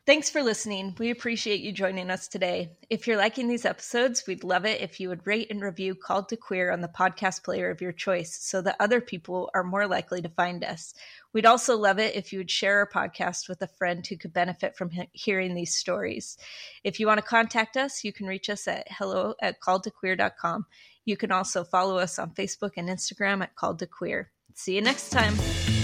[0.06, 0.94] Thanks for listening.
[1.00, 2.70] We appreciate you joining us today.
[2.88, 6.28] If you're liking these episodes, we'd love it if you would rate and review Called
[6.28, 9.88] to Queer on the podcast player of your choice so that other people are more
[9.88, 10.94] likely to find us.
[11.32, 14.32] We'd also love it if you would share our podcast with a friend who could
[14.32, 16.38] benefit from he- hearing these stories.
[16.84, 20.66] If you want to contact us, you can reach us at hello at calledtoqueer.com.
[21.04, 24.30] You can also follow us on Facebook and Instagram at Called to Queer.
[24.58, 25.75] See you next time.